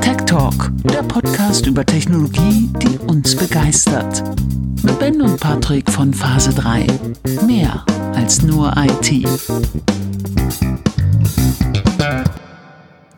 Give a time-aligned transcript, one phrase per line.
[0.00, 4.22] Tech Talk, der Podcast über Technologie, die uns begeistert.
[4.82, 6.86] Mit Ben und Patrick von Phase 3.
[7.46, 7.84] Mehr
[8.14, 9.26] als nur IT.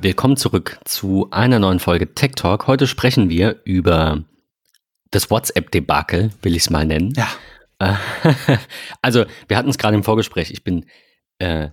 [0.01, 2.67] Willkommen zurück zu einer neuen Folge Tech Talk.
[2.69, 4.25] Heute sprechen wir über
[5.11, 7.13] das WhatsApp-Debakel, will ich es mal nennen.
[7.17, 7.29] Ja.
[9.03, 10.51] Also, wir hatten es gerade im Vorgespräch.
[10.51, 10.87] Ich bin
[11.39, 11.69] äh,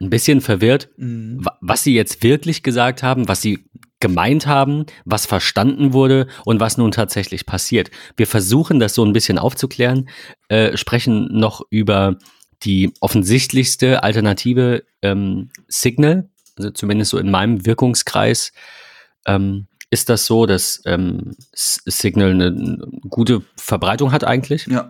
[0.00, 1.44] ein bisschen verwirrt, Mhm.
[1.44, 3.64] wa- was sie jetzt wirklich gesagt haben, was sie
[4.00, 7.90] gemeint haben, was verstanden wurde und was nun tatsächlich passiert.
[8.16, 10.08] Wir versuchen das so ein bisschen aufzuklären,
[10.48, 12.16] äh, sprechen noch über
[12.62, 18.52] die offensichtlichste Alternative ähm, Signal, also zumindest so in meinem Wirkungskreis.
[19.26, 22.78] Ähm, ist das so, dass ähm, Signal eine, eine
[23.10, 24.66] gute Verbreitung hat eigentlich?
[24.66, 24.88] Ja,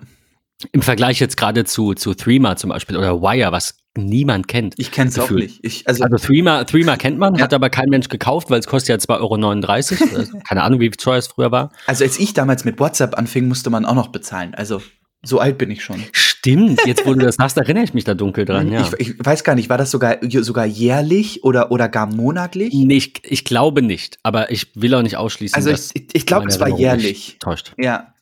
[0.72, 4.74] Im Vergleich jetzt gerade zu, zu Threema zum Beispiel oder Wire, was niemand kennt.
[4.78, 5.58] ich kenne es auch nicht.
[5.62, 7.44] Ich, also, Also Threema, Threema kennt man, Ja.
[7.44, 10.10] hat aber kein Mensch gekauft, weil es kostet ja 2,39 Euro.
[10.16, 11.72] Also Keine Ahnung, wie teuer es früher war.
[11.86, 14.54] also als ich damals mit WhatsApp anfing, musste man auch noch bezahlen.
[14.54, 14.80] Also
[15.22, 16.02] so alt bin ich schon.
[16.12, 18.80] Stimmt, jetzt wo du das sagst, erinnere ich mich da dunkel dran, ja.
[18.98, 22.72] ich, ich weiß gar nicht, war das sogar, sogar jährlich oder, oder gar monatlich?
[22.72, 25.54] Nee, ich, ich glaube nicht, aber ich will auch nicht ausschließen.
[25.54, 27.36] Also ich, ich glaube, es war jährlich.
[27.40, 27.74] Täuscht.
[27.76, 28.14] Ja,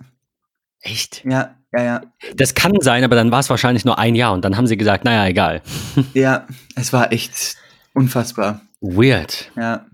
[0.81, 1.25] Echt?
[1.25, 2.01] ja, ja, ja.
[2.35, 4.77] Das kann sein, aber dann war es wahrscheinlich nur ein Jahr und dann haben sie
[4.77, 5.63] gesagt, naja, egal.
[6.15, 7.57] Ja, es war echt
[7.95, 8.63] unfassbar.
[8.81, 9.51] Weird.
[9.57, 9.87] Ja.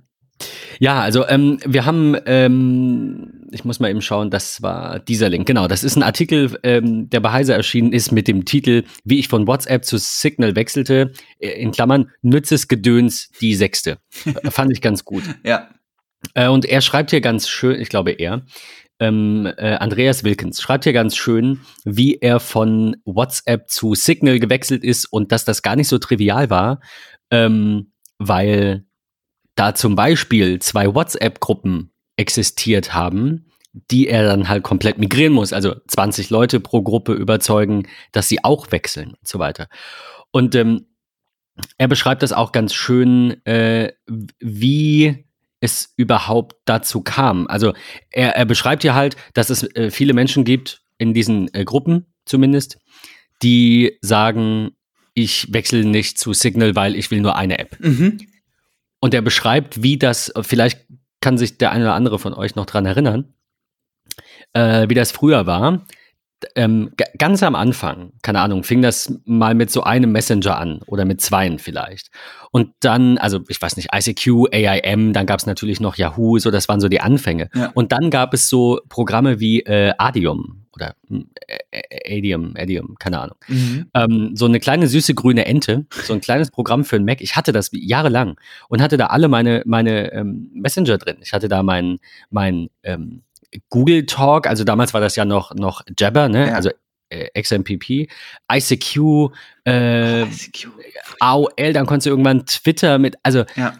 [0.78, 5.46] Ja, also ähm, wir haben, ähm, ich muss mal eben schauen, das war dieser Link.
[5.46, 9.18] Genau, das ist ein Artikel, ähm, der bei Heise erschienen ist mit dem Titel, wie
[9.18, 13.98] ich von WhatsApp zu Signal wechselte, äh, in Klammern, nützes Gedöns, die sechste.
[14.50, 15.22] Fand ich ganz gut.
[15.44, 15.68] Ja.
[16.34, 18.42] Äh, und er schreibt hier ganz schön, ich glaube er,
[19.00, 24.84] ähm, äh, Andreas Wilkins schreibt hier ganz schön, wie er von WhatsApp zu Signal gewechselt
[24.84, 26.80] ist und dass das gar nicht so trivial war,
[27.30, 28.84] ähm, weil
[29.56, 33.46] da zum Beispiel zwei WhatsApp-Gruppen existiert haben,
[33.90, 35.52] die er dann halt komplett migrieren muss.
[35.52, 39.68] Also 20 Leute pro Gruppe überzeugen, dass sie auch wechseln und so weiter.
[40.30, 40.86] Und ähm,
[41.78, 43.92] er beschreibt das auch ganz schön, äh,
[44.40, 45.23] wie
[45.64, 47.46] es überhaupt dazu kam.
[47.48, 47.72] Also
[48.10, 52.06] er, er beschreibt ja halt, dass es äh, viele Menschen gibt, in diesen äh, Gruppen
[52.24, 52.78] zumindest,
[53.42, 54.72] die sagen,
[55.14, 57.76] ich wechsle nicht zu Signal, weil ich will nur eine App.
[57.80, 58.18] Mhm.
[59.00, 60.86] Und er beschreibt, wie das, vielleicht
[61.20, 63.34] kann sich der eine oder andere von euch noch dran erinnern,
[64.52, 65.86] äh, wie das früher war.
[66.54, 71.04] Ähm, ganz am Anfang, keine Ahnung, fing das mal mit so einem Messenger an oder
[71.04, 72.10] mit zweien vielleicht.
[72.50, 76.50] Und dann, also ich weiß nicht, ICQ, AIM, dann gab es natürlich noch Yahoo, so
[76.50, 77.50] das waren so die Anfänge.
[77.54, 77.72] Ja.
[77.74, 80.94] Und dann gab es so Programme wie äh, Adium oder
[81.70, 83.86] äh, Adium, Adium, keine Ahnung Mhm.
[83.94, 87.20] ähm, so eine kleine süße grüne Ente, so ein kleines Programm für einen Mac.
[87.20, 88.36] Ich hatte das jahrelang
[88.68, 91.16] und hatte da alle meine, meine ähm, Messenger drin.
[91.20, 91.98] Ich hatte da mein,
[92.30, 93.22] mein ähm,
[93.70, 96.48] Google Talk, also damals war das ja noch, noch Jabber, ne?
[96.48, 96.54] Ja.
[96.54, 96.70] also
[97.10, 98.08] äh, XMPP,
[98.52, 99.30] ICQ,
[99.66, 100.68] äh, ICQ.
[101.20, 103.74] AOL, dann konntest du irgendwann Twitter mit, also Ja,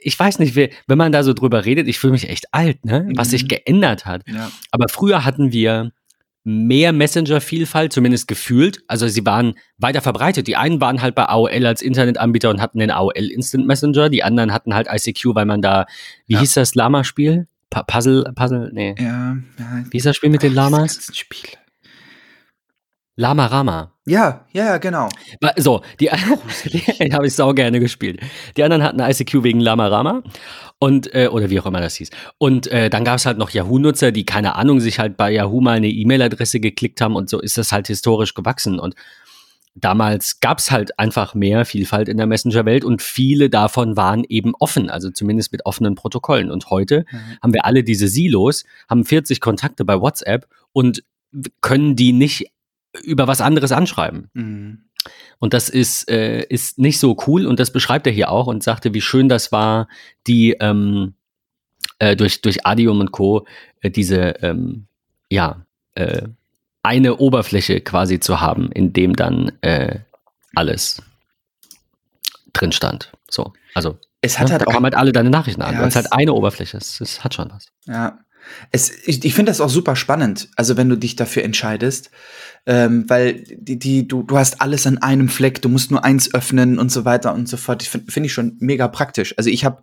[0.00, 2.84] ich weiß nicht, wie- wenn man da so drüber redet, ich fühle mich echt alt,
[2.84, 3.08] ne?
[3.14, 3.48] was sich Mhm.
[3.48, 4.22] geändert hat.
[4.28, 4.50] ja.
[4.70, 5.92] Aber früher hatten wir
[6.44, 8.82] mehr Messenger-Vielfalt, zumindest gefühlt.
[8.88, 10.48] Also sie waren weiter verbreitet.
[10.48, 14.08] Die einen waren halt bei AOL als Internetanbieter und hatten den AOL Instant Messenger.
[14.08, 15.86] Die anderen hatten halt ICQ, weil man da,
[16.26, 16.40] wie Ja.
[16.40, 17.46] hieß das Lama-Spiel?
[17.72, 18.94] Pa Puzzle, Puzzle, nee.
[18.98, 19.84] Ja, ja.
[19.90, 20.94] Wie ist das Spiel mit den Lamas?
[20.94, 21.54] ganzen Spiele.
[23.16, 23.92] Lama Rama.
[24.04, 25.08] Ja, ja, ja, genau.
[25.56, 26.10] So, die,
[27.00, 28.20] die habe ich sau gerne gespielt.
[28.56, 30.22] Die anderen hatten ICQ wegen Lama Rama
[30.78, 32.10] und äh, oder wie auch immer das hieß.
[32.36, 35.62] Und äh, dann gab es halt noch Yahoo-Nutzer, die keine Ahnung sich halt bei Yahoo
[35.62, 38.78] mal eine E-Mail-Adresse geklickt haben und so ist das halt historisch gewachsen.
[38.78, 38.94] Und
[39.74, 44.54] damals gab es halt einfach mehr Vielfalt in der Messenger-Welt und viele davon waren eben
[44.58, 46.50] offen, also zumindest mit offenen Protokollen.
[46.50, 47.38] Und heute Mhm.
[47.42, 51.02] haben wir alle diese Silos, haben 40 Kontakte bei WhatsApp und
[51.60, 52.50] können die nicht
[53.02, 54.28] über was anderes anschreiben.
[54.34, 54.84] Mhm.
[55.38, 58.62] Und das ist, äh, ist nicht so cool und das beschreibt er hier auch und
[58.62, 59.88] sagte, wie schön das war,
[60.26, 61.14] die ähm,
[61.98, 63.46] äh, durch, durch Adium und Co.
[63.80, 64.86] Äh, diese, ähm,
[65.30, 65.64] ja,
[65.94, 66.28] äh,
[66.82, 70.00] eine Oberfläche quasi zu haben, in dem dann äh,
[70.54, 71.02] alles
[72.52, 73.12] drin stand.
[73.30, 75.74] So, also Es hat ne, halt da auch kamen halt alle deine Nachrichten an.
[75.74, 76.76] Ja, hast es- halt eine Oberfläche.
[76.76, 77.66] Es, es hat schon was.
[77.86, 78.18] Ja.
[78.72, 82.10] Es, ich ich finde das auch super spannend, also wenn du dich dafür entscheidest,
[82.66, 86.34] ähm, weil die, die, du, du hast alles an einem Fleck, du musst nur eins
[86.34, 87.82] öffnen und so weiter und so fort.
[87.84, 89.32] Ich finde find ich schon mega praktisch.
[89.38, 89.80] Also ich habe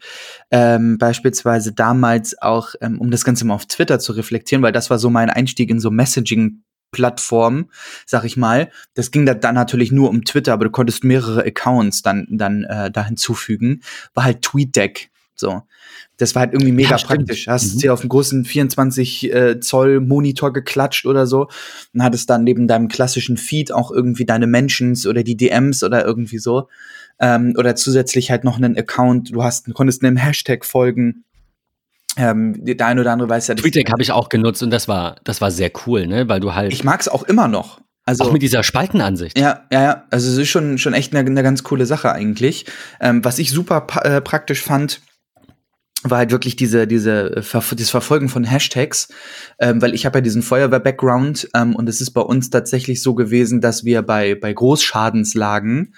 [0.52, 4.90] ähm, beispielsweise damals auch, ähm, um das Ganze mal auf Twitter zu reflektieren, weil das
[4.90, 7.70] war so mein Einstieg in so Messaging Plattform,
[8.06, 8.72] sag ich mal.
[8.94, 12.64] Das ging da dann natürlich nur um Twitter, aber du konntest mehrere Accounts dann, dann
[12.64, 13.82] äh, da hinzufügen.
[14.14, 15.10] War halt TweetDeck.
[15.36, 15.62] So.
[16.18, 17.48] Das war halt irgendwie mega ja, praktisch.
[17.48, 17.80] Hast mhm.
[17.80, 21.48] dir auf einem großen 24 äh, Zoll Monitor geklatscht oder so
[21.94, 26.06] und hattest dann neben deinem klassischen Feed auch irgendwie deine Mentions oder die DMs oder
[26.06, 26.68] irgendwie so.
[27.20, 29.34] Ähm, oder zusätzlich halt noch einen Account.
[29.34, 31.24] Du hast, du konntest einem Hashtag folgen.
[32.20, 33.56] Ähm, der eine oder andere weiß ja.
[33.56, 36.28] TweetDeck habe ich auch genutzt und das war, das war sehr cool, ne?
[36.28, 36.74] Weil du halt.
[36.74, 37.80] Ich mag es auch immer noch.
[38.06, 39.38] Also, auch mit dieser Spaltenansicht.
[39.38, 40.04] Ja, ja, ja.
[40.10, 42.66] Also es ist schon, schon echt eine, eine ganz coole Sache eigentlich.
[43.00, 45.02] Ähm, was ich super äh, praktisch fand,
[46.04, 49.10] war halt wirklich diese diese äh, das Verfolgen von Hashtags,
[49.60, 53.16] ähm, weil ich habe ja diesen Feuerwehr-Background ähm, und es ist bei uns tatsächlich so
[53.16, 55.94] gewesen, dass wir bei bei Großschadenslagen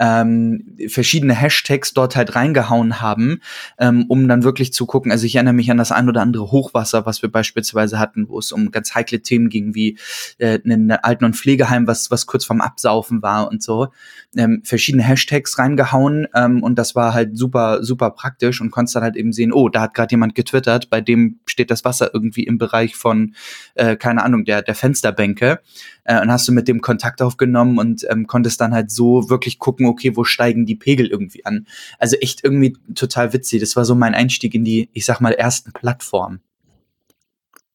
[0.00, 3.40] ähm, verschiedene Hashtags dort halt reingehauen haben,
[3.78, 5.12] ähm, um dann wirklich zu gucken.
[5.12, 8.38] Also ich erinnere mich an das ein oder andere Hochwasser, was wir beispielsweise hatten, wo
[8.38, 9.98] es um ganz heikle Themen ging, wie
[10.38, 13.88] äh, ein Alten- und Pflegeheim, was, was kurz vorm Absaufen war und so.
[14.34, 19.02] Ähm, verschiedene Hashtags reingehauen ähm, und das war halt super, super praktisch und konntest dann
[19.02, 22.44] halt eben sehen, oh, da hat gerade jemand getwittert, bei dem steht das Wasser irgendwie
[22.44, 23.34] im Bereich von,
[23.74, 25.60] äh, keine Ahnung, der, der Fensterbänke
[26.04, 29.58] äh, und hast du mit dem Kontakt aufgenommen und ähm, konntest dann halt so wirklich
[29.58, 31.66] gucken, okay, wo steigen die Pegel irgendwie an.
[31.98, 33.60] Also echt irgendwie total witzig.
[33.60, 36.40] Das war so mein Einstieg in die, ich sag mal, ersten Plattform.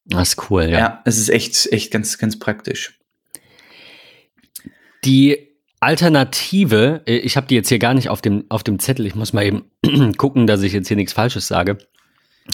[0.06, 0.80] Das ist cool, ja.
[0.80, 3.00] Ja, es ist echt, echt ganz, ganz praktisch.
[5.04, 9.06] Die Alternative, äh, ich habe die jetzt hier gar nicht auf dem, auf dem Zettel,
[9.06, 11.78] ich muss mal eben gucken, dass ich jetzt hier nichts Falsches sage.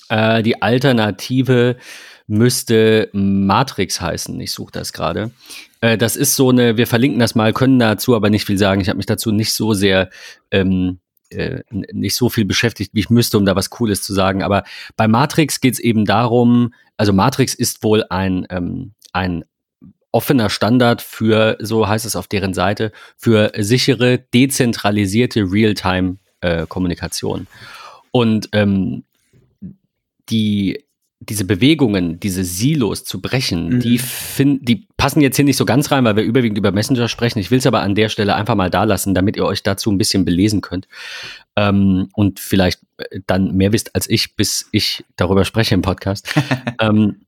[0.09, 1.77] Äh, die Alternative
[2.31, 4.39] müsste Matrix heißen.
[4.39, 5.31] Ich suche das gerade.
[5.81, 8.79] Äh, das ist so eine, wir verlinken das mal, können dazu aber nicht viel sagen.
[8.79, 10.09] Ich habe mich dazu nicht so sehr,
[10.49, 10.99] ähm,
[11.29, 14.43] äh, nicht so viel beschäftigt, wie ich müsste, um da was Cooles zu sagen.
[14.43, 14.63] Aber
[14.95, 19.43] bei Matrix geht es eben darum, also Matrix ist wohl ein, ähm, ein
[20.13, 27.41] offener Standard für, so heißt es auf deren Seite, für sichere, dezentralisierte Realtime-Kommunikation.
[27.41, 27.45] Äh,
[28.11, 29.03] Und ähm,
[30.29, 30.85] die
[31.23, 33.79] diese Bewegungen, diese Silos zu brechen, mhm.
[33.79, 37.07] die, find, die passen jetzt hier nicht so ganz rein, weil wir überwiegend über Messenger
[37.07, 37.37] sprechen.
[37.37, 39.91] Ich will es aber an der Stelle einfach mal da lassen, damit ihr euch dazu
[39.91, 40.87] ein bisschen belesen könnt
[41.55, 46.33] ähm, und vielleicht äh, dann mehr wisst als ich, bis ich darüber spreche im Podcast.
[46.79, 47.21] ähm,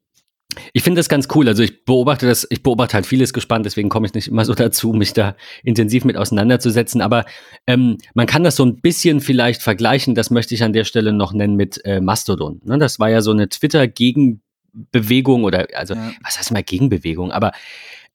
[0.73, 1.47] ich finde das ganz cool.
[1.47, 4.53] Also ich beobachte das, ich beobachte halt vieles gespannt, deswegen komme ich nicht immer so
[4.55, 7.01] dazu, mich da intensiv mit auseinanderzusetzen.
[7.01, 7.25] Aber
[7.67, 11.13] ähm, man kann das so ein bisschen vielleicht vergleichen, das möchte ich an der Stelle
[11.13, 12.61] noch nennen mit äh, Mastodon.
[12.63, 12.77] Ne?
[12.77, 16.11] Das war ja so eine Twitter-Gegenbewegung oder also ja.
[16.23, 17.51] was heißt mal Gegenbewegung, aber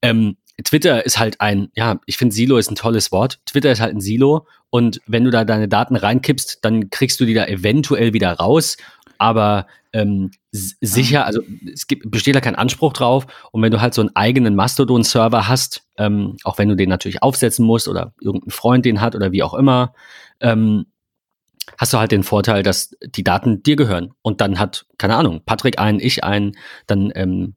[0.03, 3.39] ähm, Twitter ist halt ein, ja, ich finde Silo ist ein tolles Wort.
[3.47, 7.27] Twitter ist halt ein Silo und wenn du da deine Daten reinkippst, dann kriegst du
[7.27, 8.77] die da eventuell wieder raus
[9.19, 11.41] aber ähm, sicher, also
[11.73, 13.27] es gibt, besteht da kein Anspruch drauf.
[13.53, 17.23] Und wenn du halt so einen eigenen Mastodon-Server hast, ähm, auch wenn du den natürlich
[17.23, 19.95] aufsetzen musst oder irgendein Freund den hat oder wie auch immer,
[20.41, 20.87] ähm,
[21.77, 24.13] hast du halt den Vorteil, dass die Daten dir gehören.
[24.23, 26.57] Und dann hat, keine Ahnung, Patrick einen, ich einen,
[26.87, 27.55] dann ähm,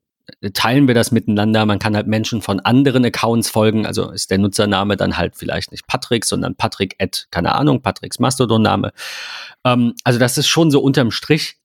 [0.54, 1.66] teilen wir das miteinander.
[1.66, 3.86] Man kann halt Menschen von anderen Accounts folgen.
[3.86, 8.20] Also ist der Nutzername dann halt vielleicht nicht Patrick, sondern Patrick at, keine Ahnung, Patricks
[8.20, 8.92] Mastodon-Name.
[9.66, 11.61] Ähm, also das ist schon so unterm Strich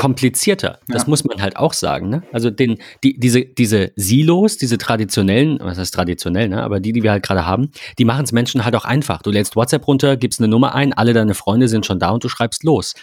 [0.00, 0.80] komplizierter.
[0.88, 2.08] Das muss man halt auch sagen.
[2.08, 2.22] Ne?
[2.32, 6.62] Also den, die, diese, diese Silos, diese traditionellen, was heißt traditionell, ne?
[6.62, 9.20] aber die, die wir halt gerade haben, die machen es Menschen halt auch einfach.
[9.20, 12.24] Du lädst WhatsApp runter, gibst eine Nummer ein, alle deine Freunde sind schon da und
[12.24, 12.94] du schreibst los.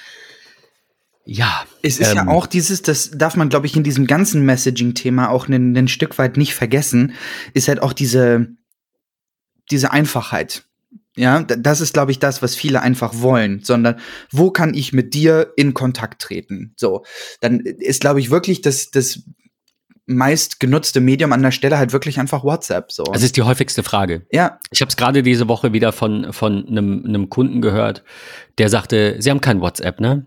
[1.23, 1.65] Ja.
[1.83, 5.29] Es ist ähm, ja auch dieses, das darf man, glaube ich, in diesem ganzen Messaging-Thema
[5.29, 7.13] auch ein Stück weit nicht vergessen,
[7.53, 8.47] ist halt auch diese,
[9.69, 10.63] diese Einfachheit.
[11.17, 13.99] Ja, das ist, glaube ich, das, was viele einfach wollen, sondern
[14.31, 16.73] wo kann ich mit dir in Kontakt treten?
[16.77, 17.03] So,
[17.41, 19.23] dann ist, glaube ich, wirklich das, das
[20.05, 22.91] meist genutzte Medium an der Stelle halt wirklich einfach WhatsApp.
[22.91, 23.03] So.
[23.03, 24.25] Das ist die häufigste Frage.
[24.31, 24.59] Ja.
[24.71, 28.03] Ich habe es gerade diese Woche wieder von, von einem, einem Kunden gehört,
[28.57, 30.25] der sagte, sie haben kein WhatsApp, ne?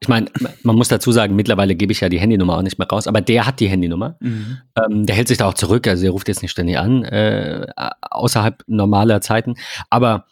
[0.00, 0.30] Ich meine,
[0.62, 3.20] man muss dazu sagen, mittlerweile gebe ich ja die Handynummer auch nicht mehr raus, aber
[3.20, 4.16] der hat die Handynummer.
[4.20, 4.58] Mhm.
[4.76, 7.66] Ähm, der hält sich da auch zurück, also der ruft jetzt nicht ständig an, äh,
[8.02, 9.56] außerhalb normaler Zeiten.
[9.90, 10.26] Aber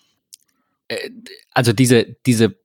[0.89, 1.11] äh,
[1.53, 2.57] also diese, diese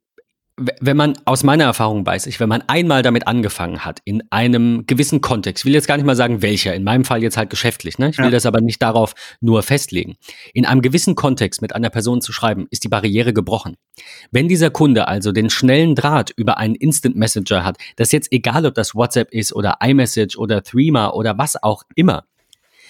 [0.79, 4.85] wenn man aus meiner Erfahrung weiß ich, wenn man einmal damit angefangen hat, in einem
[4.85, 7.49] gewissen Kontext, ich will jetzt gar nicht mal sagen welcher, in meinem Fall jetzt halt
[7.49, 8.09] geschäftlich, ne?
[8.09, 8.31] ich will ja.
[8.31, 10.15] das aber nicht darauf nur festlegen,
[10.53, 13.75] in einem gewissen Kontext mit einer Person zu schreiben, ist die Barriere gebrochen.
[14.31, 18.65] Wenn dieser Kunde also den schnellen Draht über einen Instant Messenger hat, das jetzt egal,
[18.65, 22.25] ob das WhatsApp ist oder iMessage oder Threema oder was auch immer,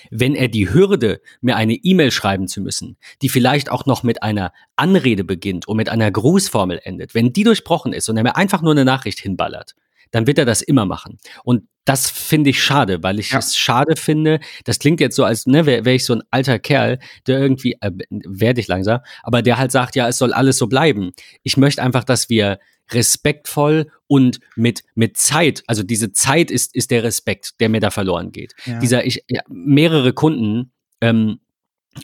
[0.09, 4.23] wenn er die Hürde, mir eine E-Mail schreiben zu müssen, die vielleicht auch noch mit
[4.23, 8.35] einer Anrede beginnt und mit einer Grußformel endet, wenn die durchbrochen ist und er mir
[8.35, 9.75] einfach nur eine Nachricht hinballert,
[10.11, 11.17] dann wird er das immer machen.
[11.43, 13.39] Und das finde ich schade, weil ich Ja.
[13.39, 14.39] es schade finde.
[14.65, 17.75] Das klingt jetzt so, als ne, wäre wär ich so ein alter Kerl, der irgendwie,
[17.81, 21.11] äh, werde ich langsam, aber der halt sagt, ja, es soll alles so bleiben.
[21.43, 22.59] Ich möchte einfach, dass wir
[22.91, 27.89] respektvoll und mit, mit Zeit, also diese Zeit ist, ist der Respekt, der mir da
[27.89, 28.53] verloren geht.
[28.65, 28.79] Ja.
[28.79, 31.39] Dieser, ich, ja, mehrere Kunden ähm,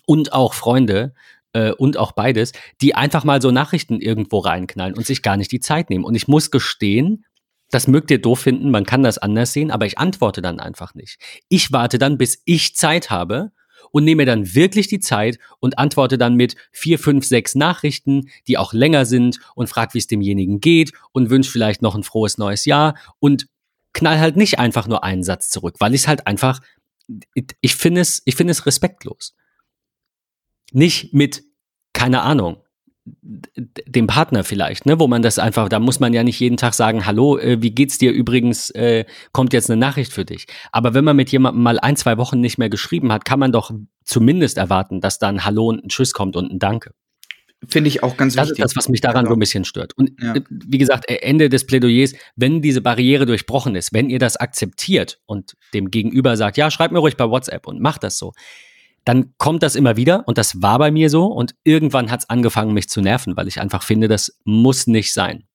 [0.05, 1.13] und auch Freunde
[1.53, 5.51] äh, und auch beides, die einfach mal so Nachrichten irgendwo reinknallen und sich gar nicht
[5.51, 6.03] die Zeit nehmen.
[6.05, 7.25] Und ich muss gestehen,
[7.69, 10.95] das mögt ihr doof finden, man kann das anders sehen, aber ich antworte dann einfach
[10.95, 11.19] nicht.
[11.50, 13.51] Ich warte dann, bis ich Zeit habe
[13.91, 18.57] und nehme dann wirklich die Zeit und antworte dann mit vier, fünf, sechs Nachrichten, die
[18.57, 22.38] auch länger sind und frag, wie es demjenigen geht und wünsche vielleicht noch ein frohes
[22.38, 23.47] neues Jahr und
[23.93, 26.62] knall halt nicht einfach nur einen Satz zurück, weil ich es halt einfach,
[27.62, 29.36] ich finde es, ich finde es respektlos.
[30.71, 31.43] Nicht mit,
[31.93, 32.62] keine Ahnung,
[33.86, 36.74] dem Partner vielleicht, ne, wo man das einfach, da muss man ja nicht jeden Tag
[36.74, 40.48] sagen, hallo, äh, wie geht's dir übrigens, äh, kommt jetzt eine Nachricht für dich.
[40.72, 43.52] Aber wenn man mit jemandem mal ein, zwei Wochen nicht mehr geschrieben hat, kann man
[43.52, 43.72] doch
[44.04, 46.92] zumindest erwarten, dass da ein Hallo und ein Tschüss kommt und ein Danke.
[47.68, 48.64] Finde ich auch ganz Das ist wichtig.
[48.66, 49.32] das, was mich daran Genau.
[49.32, 49.98] so ein bisschen stört.
[49.98, 50.36] Und Ja.
[50.36, 54.38] äh, wie gesagt, äh, Ende des Plädoyers, wenn diese Barriere durchbrochen ist, wenn ihr das
[54.38, 58.34] akzeptiert und dem Gegenüber sagt, ja, schreibt mir ruhig bei WhatsApp und macht das so,
[59.08, 62.30] dann kommt das immer wieder und das war bei mir so und irgendwann hat es
[62.30, 65.46] angefangen, mich zu nerven, weil ich einfach finde, das muss nicht sein.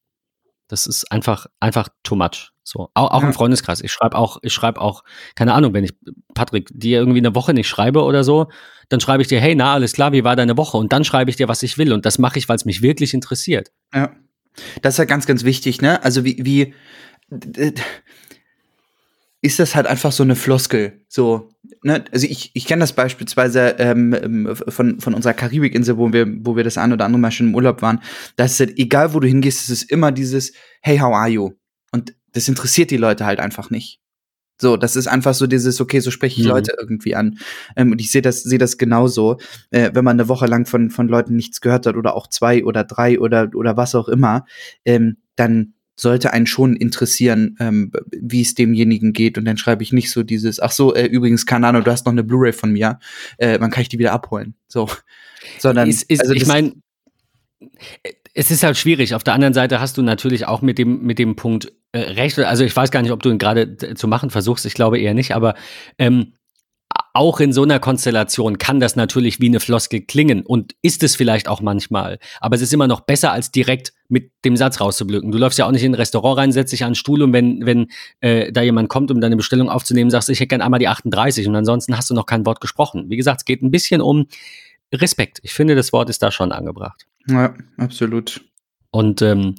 [0.69, 2.51] Das ist einfach, einfach too much.
[2.65, 3.27] So, auch, auch Ja.
[3.29, 3.83] im Freundeskreis.
[3.83, 5.05] Ich schreibe auch, ich schreibe auch,
[5.35, 5.93] keine Ahnung, wenn ich,
[6.33, 8.47] Patrick, dir irgendwie eine Woche nicht schreibe oder so,
[8.89, 10.79] dann schreibe ich dir, hey, na, alles klar, wie war deine Woche?
[10.79, 11.93] Und dann schreibe ich dir, was ich will.
[11.93, 13.71] Und das mache ich, weil es mich wirklich interessiert.
[13.93, 14.13] Ja.
[14.81, 16.03] Das ist ja ganz, ganz wichtig, ne?
[16.03, 16.75] Also wie, wie
[19.43, 21.05] ist das halt einfach so eine Floskel.
[21.09, 21.51] So,
[21.83, 22.05] ne?
[22.13, 26.57] Also ich, ich kenne das beispielsweise ähm, ähm, von, von unserer Karibikinsel, wo wir, wo
[26.57, 28.01] wir das ein oder andere Mal schon im Urlaub waren.
[28.37, 31.51] Da ist halt, egal wo du hingehst, es ist immer dieses Hey, how are you?
[31.91, 33.99] Und das interessiert die Leute halt einfach nicht.
[34.61, 36.53] So, das ist einfach so dieses, okay, so spreche ich Mhm.
[36.53, 37.39] Leute irgendwie an.
[37.75, 39.39] Ähm, und ich sehe das, sehe das genauso.
[39.71, 42.65] Äh, wenn man eine Woche lang von, von Leuten nichts gehört hat oder auch zwei
[42.65, 44.45] oder drei oder, oder was auch immer,
[44.85, 49.39] ähm, dann sollte einen schon interessieren, ähm, wie es demjenigen geht.
[49.39, 52.07] Und dann schreibe ich nicht so dieses, ach so, äh, übrigens, keine Ahnung, du hast
[52.07, 52.99] noch eine Blu-ray von mir,
[53.39, 54.55] äh, wann kann ich die wieder abholen?
[54.69, 54.89] So.
[55.59, 56.75] Sondern, ist, ist, also ich meine,
[58.35, 59.15] es ist halt schwierig.
[59.15, 62.39] Auf der anderen Seite hast du natürlich auch mit dem, mit dem Punkt äh, recht.
[62.39, 64.65] Also ich weiß gar nicht, ob du ihn gerade äh, zu machen versuchst.
[64.65, 65.35] Ich glaube eher nicht.
[65.35, 65.55] Aber
[65.99, 66.33] ähm,
[67.15, 71.15] auch in so einer Konstellation kann das natürlich wie eine Floskel klingen und ist es
[71.15, 72.19] vielleicht auch manchmal.
[72.41, 75.33] Aber es ist immer noch besser, als direkt mit dem Satz rauszublücken.
[75.33, 77.33] Du läufst ja auch nicht in ein Restaurant rein, setzt dich an einen Stuhl und
[77.33, 77.89] wenn, wenn
[78.21, 80.89] äh, da jemand kommt, um deine Bestellung aufzunehmen, sagst du, ich hätte gern einmal die
[80.89, 83.07] 38 und ansonsten hast du noch kein Wort gesprochen.
[83.09, 84.27] Wie gesagt, es geht ein bisschen um
[84.93, 85.41] Respekt.
[85.43, 87.07] Ich finde, das Wort ist da schon angebracht.
[87.27, 88.43] ja, absolut.
[88.91, 89.55] Und ähm,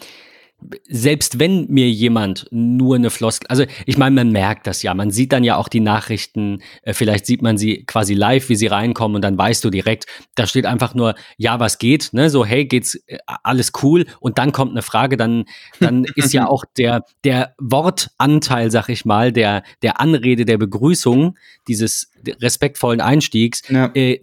[0.88, 5.12] selbst wenn mir jemand nur eine Floskel, also ich meine, man merkt das ja, man
[5.12, 8.68] sieht dann ja auch die Nachrichten, äh, vielleicht sieht man sie quasi live, wie sie
[8.68, 10.06] reinkommen und dann weißt du direkt,
[10.36, 14.38] da steht einfach nur, ja, was geht, ne, so, hey, geht's, äh, alles cool und
[14.38, 15.46] dann kommt eine Frage, dann,
[15.80, 21.38] dann ist ja auch der, der Wortanteil, sag ich mal, der, der Anrede, der Begrüßung,
[21.68, 23.92] dieses respektvollen Einstiegs, Ja.
[23.94, 24.20] äh,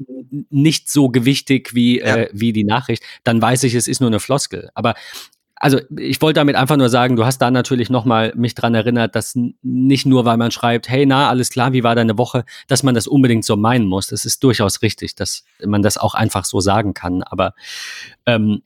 [0.50, 2.16] nicht so gewichtig wie, Ja.
[2.16, 4.70] äh, wie die Nachricht, dann weiß ich, es ist nur eine Floskel.
[4.75, 4.94] Aber
[5.61, 9.14] also ich wollte damit einfach nur sagen, du hast da natürlich nochmal mich dran erinnert,
[9.14, 12.83] dass nicht nur, weil man schreibt, hey, na, alles klar, wie war deine Woche, dass
[12.83, 14.07] man das unbedingt so meinen muss.
[14.07, 17.23] Das ist durchaus richtig, dass man das auch einfach so sagen kann.
[17.23, 17.55] Aber
[18.25, 18.62] ähm,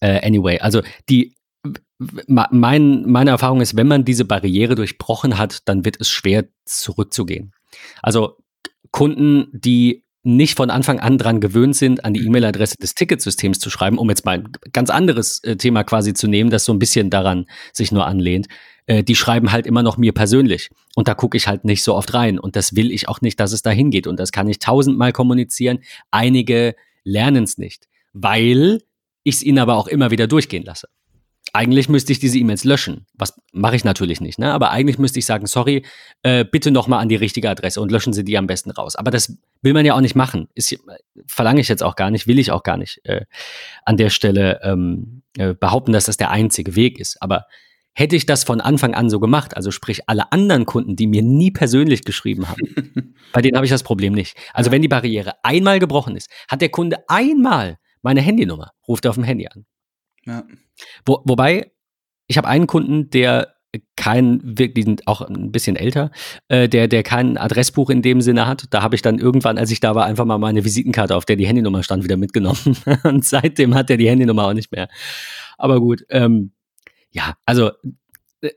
[0.00, 1.34] äh, anyway, also die
[2.26, 7.52] mein, meine Erfahrung ist, wenn man diese Barriere durchbrochen hat, dann wird es schwer zurückzugehen.
[8.02, 8.36] Also
[8.90, 13.70] Kunden, die nicht von Anfang an dran gewöhnt sind, an die E-Mail-Adresse des Ticketsystems zu
[13.70, 16.78] schreiben, um jetzt mal ein ganz anderes äh, Thema quasi zu nehmen, das so ein
[16.78, 18.46] bisschen daran sich nur anlehnt,
[18.86, 20.70] äh, die schreiben halt immer noch mir persönlich.
[20.94, 22.38] Und da gucke ich halt nicht so oft rein.
[22.38, 24.06] Und das will ich auch nicht, dass es da hingeht.
[24.06, 25.78] Und das kann ich tausendmal kommunizieren.
[26.10, 26.74] Einige
[27.04, 28.80] lernen es nicht, weil
[29.22, 30.88] ich es ihnen aber auch immer wieder durchgehen lasse.
[31.52, 33.06] Eigentlich müsste ich diese E-Mails löschen.
[33.14, 34.52] Was mache ich natürlich nicht, ne?
[34.52, 35.84] Aber eigentlich müsste ich sagen, sorry,
[36.22, 38.96] äh, bitte nochmal an die richtige Adresse und löschen Sie die am besten raus.
[38.96, 40.48] Aber das will man ja auch nicht machen.
[40.54, 40.76] Ist,
[41.26, 43.24] verlange ich jetzt auch gar nicht, will ich auch gar nicht äh,
[43.84, 47.20] an der Stelle ähm, äh, behaupten, dass das der einzige Weg ist.
[47.20, 47.46] Aber
[47.94, 51.22] hätte ich das von Anfang an so gemacht, also sprich alle anderen Kunden, die mir
[51.22, 54.36] nie persönlich geschrieben haben, bei denen habe ich das Problem nicht.
[54.54, 59.10] Also wenn die Barriere einmal gebrochen ist, hat der Kunde einmal meine Handynummer, ruft er
[59.10, 59.66] auf dem Handy an.
[60.26, 60.44] Ja.
[61.04, 61.72] Wo, wobei,
[62.26, 63.54] ich habe einen Kunden, der
[63.96, 66.10] kein, wirklich auch ein bisschen älter,
[66.48, 68.64] äh, der, der kein Adressbuch in dem Sinne hat.
[68.70, 71.36] Da habe ich dann irgendwann, als ich da war, einfach mal meine Visitenkarte, auf der
[71.36, 72.76] die Handynummer stand, wieder mitgenommen.
[73.04, 74.88] Und seitdem hat er die Handynummer auch nicht mehr.
[75.56, 76.52] Aber gut, ähm,
[77.10, 77.70] ja, also
[78.40, 78.50] äh,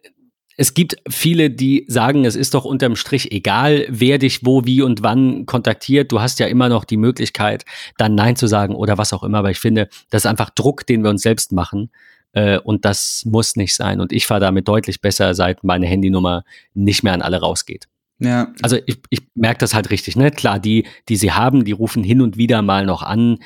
[0.57, 4.81] es gibt viele, die sagen, es ist doch unterm Strich egal, wer dich wo, wie
[4.81, 6.11] und wann kontaktiert.
[6.11, 7.65] Du hast ja immer noch die Möglichkeit,
[7.97, 9.39] dann Nein zu sagen oder was auch immer.
[9.39, 11.89] Aber ich finde, das ist einfach Druck, den wir uns selbst machen.
[12.33, 13.99] Äh, und das muss nicht sein.
[13.99, 16.43] Und ich fahre damit deutlich besser, seit meine Handynummer
[16.73, 17.87] nicht mehr an alle rausgeht.
[18.19, 18.53] Ja.
[18.61, 20.31] Also ich, ich merke das halt richtig, ne?
[20.31, 23.39] Klar, die, die sie haben, die rufen hin und wieder mal noch an.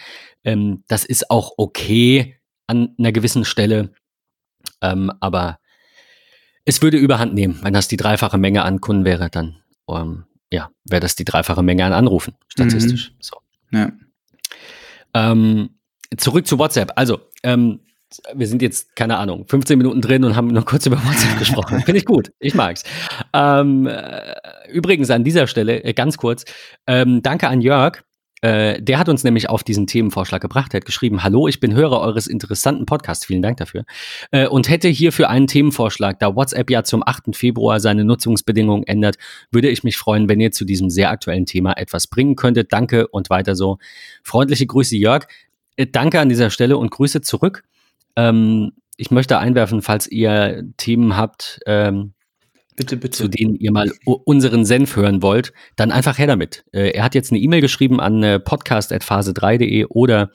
[0.44, 2.36] Ähm, das ist auch okay
[2.68, 3.92] an einer gewissen Stelle.
[4.82, 5.60] Ähm, aber
[6.68, 9.56] es würde überhand nehmen, wenn das die dreifache Menge an Kunden wäre, dann
[9.90, 13.12] ähm, ja, wäre das die dreifache Menge an Anrufen, statistisch.
[13.12, 13.16] Mhm.
[13.22, 13.38] So.
[13.72, 13.92] Ja.
[15.14, 15.70] Ähm,
[16.18, 16.92] zurück zu WhatsApp.
[16.98, 17.80] Also, ähm,
[18.34, 21.82] wir sind jetzt, keine Ahnung, 15 Minuten drin und haben noch kurz über WhatsApp gesprochen.
[21.84, 22.32] Finde ich gut.
[22.40, 22.84] Ich mag's.
[23.32, 24.36] Ähm, äh,
[24.70, 26.44] übrigens an dieser Stelle, äh, ganz kurz,
[26.86, 28.04] ähm, danke an Jörg,
[28.42, 30.74] äh, der hat uns nämlich auf diesen Themenvorschlag gebracht.
[30.74, 33.84] Er hat geschrieben, hallo, ich bin Hörer eures interessanten Podcasts, vielen Dank dafür,
[34.32, 36.20] äh, und hätte hierfür einen Themenvorschlag.
[36.20, 37.36] Da WhatsApp ja zum 8.
[37.36, 39.18] Februar seine Nutzungsbedingungen ändert,
[39.52, 42.72] würde ich mich freuen, wenn ihr zu diesem sehr aktuellen Thema etwas bringen könntet.
[42.72, 43.80] Danke und weiter so.
[44.24, 45.26] Freundliche Grüße, Jörg.
[45.76, 47.64] Äh, danke an dieser Stelle und Grüße zurück.
[48.16, 52.14] Ähm, ich möchte einwerfen, falls ihr Themen habt, ähm,
[52.78, 53.18] Bitte, bitte.
[53.18, 56.64] zu denen ihr mal unseren Senf hören wollt, dann einfach her damit.
[56.72, 60.30] Äh, er hat jetzt eine E-Mail geschrieben an äh, podcast.phase3.de oder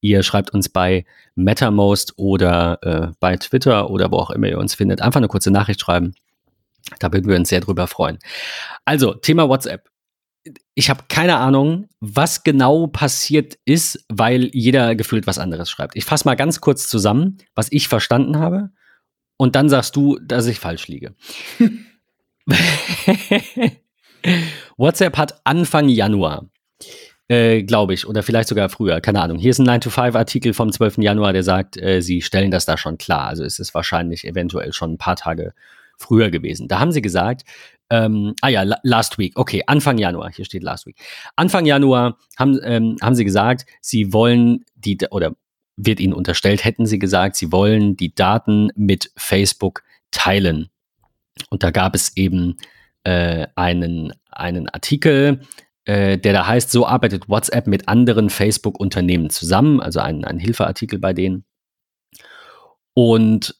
[0.00, 1.04] ihr schreibt uns bei
[1.34, 5.02] MetaMost oder äh, bei Twitter oder wo auch immer ihr uns findet.
[5.02, 6.14] Einfach eine kurze Nachricht schreiben.
[7.00, 8.20] Da würden wir uns sehr drüber freuen.
[8.84, 9.90] Also, Thema WhatsApp.
[10.74, 15.96] Ich habe keine Ahnung, was genau passiert ist, weil jeder gefühlt was anderes schreibt.
[15.96, 18.70] Ich fasse mal ganz kurz zusammen, was ich verstanden habe
[19.40, 21.14] und dann sagst du, dass ich falsch liege.
[24.76, 26.50] WhatsApp hat Anfang Januar,
[27.26, 29.38] äh, glaube ich, oder vielleicht sogar früher, keine Ahnung.
[29.38, 30.98] Hier ist ein 9-to-5-Artikel vom 12.
[30.98, 33.28] Januar, der sagt, äh, sie stellen das da schon klar.
[33.28, 35.54] Also es ist wahrscheinlich eventuell schon ein paar Tage
[35.96, 36.68] früher gewesen.
[36.68, 37.44] Da haben sie gesagt,
[37.88, 40.96] ähm, ah ja, last week, okay, Anfang Januar, hier steht last week.
[41.36, 45.34] Anfang Januar haben, ähm, haben sie gesagt, sie wollen die, oder
[45.76, 50.68] wird ihnen unterstellt, hätten sie gesagt, sie wollen die Daten mit Facebook teilen.
[51.48, 52.56] Und da gab es eben
[53.04, 55.40] äh, einen, einen Artikel,
[55.84, 60.98] äh, der da heißt, so arbeitet WhatsApp mit anderen Facebook-Unternehmen zusammen, also ein, ein Hilfeartikel
[60.98, 61.44] bei denen.
[62.94, 63.54] Und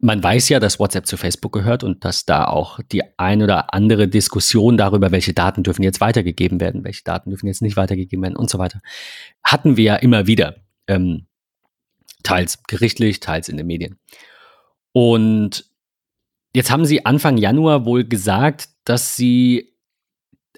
[0.00, 3.74] man weiß ja, dass WhatsApp zu Facebook gehört und dass da auch die ein oder
[3.74, 8.22] andere Diskussion darüber, welche Daten dürfen jetzt weitergegeben werden, welche Daten dürfen jetzt nicht weitergegeben
[8.22, 8.80] werden und so weiter,
[9.42, 10.56] hatten wir ja immer wieder.
[10.86, 11.27] Ähm,
[12.22, 13.98] teils gerichtlich, teils in den Medien.
[14.92, 15.64] Und
[16.54, 19.74] jetzt haben sie Anfang Januar wohl gesagt, dass sie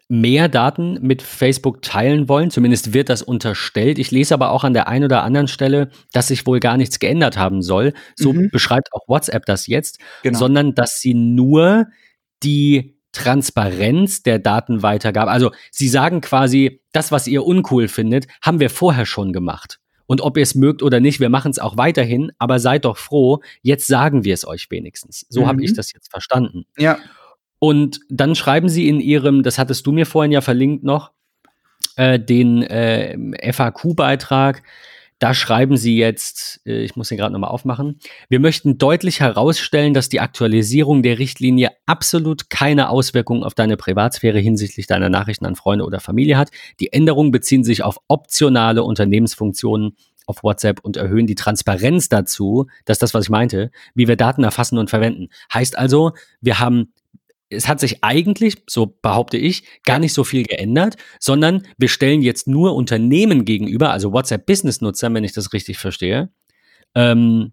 [0.09, 2.51] mehr Daten mit Facebook teilen wollen.
[2.51, 3.99] Zumindest wird das unterstellt.
[4.01, 6.99] Ich lese aber auch an der einen oder anderen Stelle, dass sich wohl gar nichts
[6.99, 7.93] geändert haben soll.
[8.17, 8.51] So mhm.
[8.51, 10.37] beschreibt auch WhatsApp das jetzt, genau.
[10.37, 11.87] sondern dass sie nur
[12.43, 18.71] die Transparenz der Datenweitergabe, also sie sagen quasi, das, was ihr uncool findet, haben wir
[18.71, 19.79] vorher schon gemacht.
[20.11, 22.97] Und ob ihr es mögt oder nicht, wir machen es auch weiterhin, aber seid doch
[22.97, 25.25] froh, jetzt sagen wir es euch wenigstens.
[25.29, 25.47] So mhm.
[25.47, 26.65] habe ich das jetzt verstanden.
[26.77, 26.99] Ja.
[27.61, 31.13] Und dann schreiben sie in ihrem, das hattest du mir vorhin ja verlinkt noch,
[31.95, 34.65] äh, den äh, FAQ-Beitrag,
[35.21, 39.95] da schreiben Sie jetzt, äh, ich muss den gerade nochmal aufmachen, wir möchten deutlich herausstellen,
[39.95, 45.57] dass die Aktualisierung der Richtlinie absolut keine Auswirkungen auf deine Privatsphäre hinsichtlich deiner Nachrichten an
[45.57, 46.51] Freunde oder Familie hat.
[46.81, 52.99] Die Änderungen beziehen sich auf optionale Unternehmensfunktionen auf WhatsApp und erhöhen die Transparenz dazu, dass
[52.99, 55.29] das, was ich meinte, wie wir Daten erfassen und verwenden.
[55.53, 56.93] Heißt also, wir haben
[57.51, 62.23] es hat sich eigentlich, so behaupte ich, gar nicht so viel geändert, sondern wir stellen
[62.23, 66.31] jetzt nur Unternehmen gegenüber, also WhatsApp-Business-Nutzern, wenn ich das richtig verstehe,
[66.95, 67.53] ähm,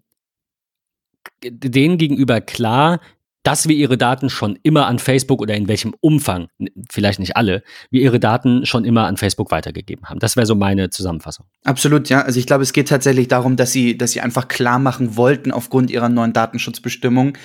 [1.42, 3.00] denen gegenüber klar,
[3.42, 6.48] dass wir ihre Daten schon immer an Facebook oder in welchem Umfang,
[6.90, 10.18] vielleicht nicht alle, wir ihre Daten schon immer an Facebook weitergegeben haben.
[10.18, 11.46] Das wäre so meine Zusammenfassung.
[11.64, 12.22] Absolut, ja.
[12.22, 15.52] Also ich glaube, es geht tatsächlich darum, dass sie, dass sie einfach klar machen wollten
[15.52, 17.38] aufgrund ihrer neuen Datenschutzbestimmung,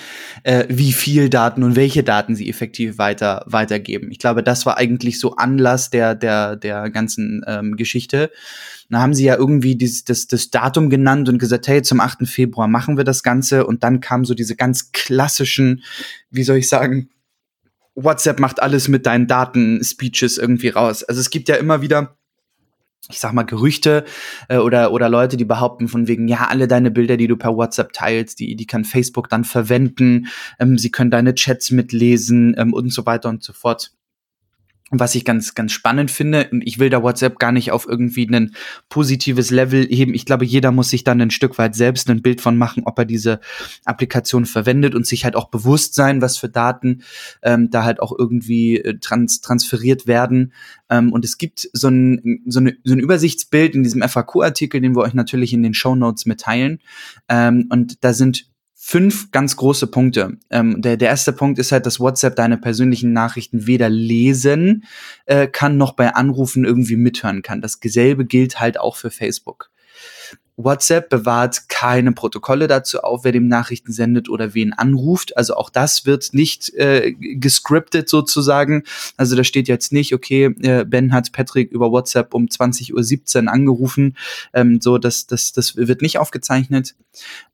[0.43, 4.11] äh, wie viel Daten und welche Daten sie effektiv weiter weitergeben.
[4.11, 8.31] Ich glaube, das war eigentlich so Anlass der der der ganzen ähm, Geschichte.
[8.89, 12.27] Dann haben sie ja irgendwie dieses, das, das Datum genannt und gesagt, hey, zum 8.
[12.27, 13.65] Februar machen wir das Ganze.
[13.65, 15.83] Und dann kamen so diese ganz klassischen,
[16.29, 17.09] wie soll ich sagen,
[17.95, 21.03] WhatsApp macht alles mit deinen Daten-Speeches irgendwie raus.
[21.03, 22.17] Also es gibt ja immer wieder
[23.09, 24.05] ich sag mal, Gerüchte
[24.47, 27.55] äh, oder, oder Leute, die behaupten von wegen, ja, alle deine Bilder, die du per
[27.55, 30.27] WhatsApp teilst, die, die kann Facebook dann verwenden,
[30.59, 33.91] ähm, sie können deine Chats mitlesen ähm, und so weiter und so fort.
[34.99, 38.27] Was ich ganz, ganz spannend finde, und ich will da WhatsApp gar nicht auf irgendwie
[38.27, 38.55] ein
[38.89, 40.13] positives Level heben.
[40.13, 42.99] Ich glaube, jeder muss sich dann ein Stück weit selbst ein Bild von machen, ob
[42.99, 43.39] er diese
[43.85, 47.03] Applikation verwendet und sich halt auch bewusst sein, was für Daten
[47.41, 50.53] ähm, da halt auch irgendwie äh, trans transferiert werden.
[50.89, 54.95] Ähm, und es gibt so ein, so, eine, so ein Übersichtsbild in diesem FAQ-Artikel, den
[54.95, 56.79] wir euch natürlich in den Show Notes mitteilen.
[57.29, 58.52] Ähm, und da sind
[58.85, 60.39] fünf ganz große Punkte.
[60.49, 64.83] Ähm, der, der erste Punkt ist halt, dass WhatsApp deine persönlichen Nachrichten weder lesen
[65.25, 67.61] äh, kann, noch bei Anrufen irgendwie mithören kann.
[67.61, 69.71] Das selbe gilt halt auch für Facebook.
[70.55, 75.35] WhatsApp bewahrt keine Protokolle dazu auf, wer dem Nachrichten sendet oder wen anruft.
[75.35, 78.83] Also auch das wird nicht äh, gescriptet sozusagen.
[79.17, 83.51] Also da steht jetzt nicht, okay, äh, Ben hat Patrick über WhatsApp um 20.17 Uhr
[83.51, 84.15] angerufen.
[84.53, 86.95] Ähm, so, das, das, das wird nicht aufgezeichnet.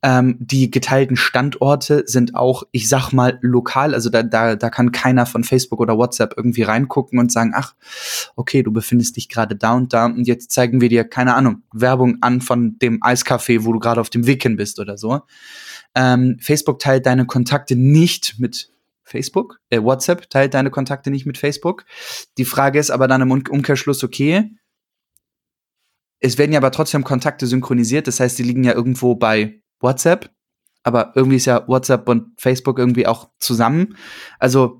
[0.02, 3.94] Ähm, die geteilten Standorte sind auch, ich sag mal, lokal.
[3.94, 7.74] Also da, da, da kann keiner von Facebook oder WhatsApp irgendwie reingucken und sagen, ach,
[8.36, 11.62] okay, du befindest dich gerade da und da und jetzt zeigen wir dir, keine Ahnung,
[11.72, 14.98] Werbung an von dem dem Eiscafé, wo du gerade auf dem Weg hin bist oder
[14.98, 15.20] so.
[15.94, 18.70] Ähm, Facebook teilt deine Kontakte nicht mit
[19.02, 19.60] Facebook.
[19.70, 21.84] Äh, WhatsApp teilt deine Kontakte nicht mit Facebook.
[22.38, 24.50] Die Frage ist aber dann im Umkehrschluss, okay,
[26.20, 30.30] es werden ja aber trotzdem Kontakte synchronisiert, das heißt, die liegen ja irgendwo bei WhatsApp,
[30.82, 33.96] aber irgendwie ist ja WhatsApp und Facebook irgendwie auch zusammen.
[34.38, 34.79] Also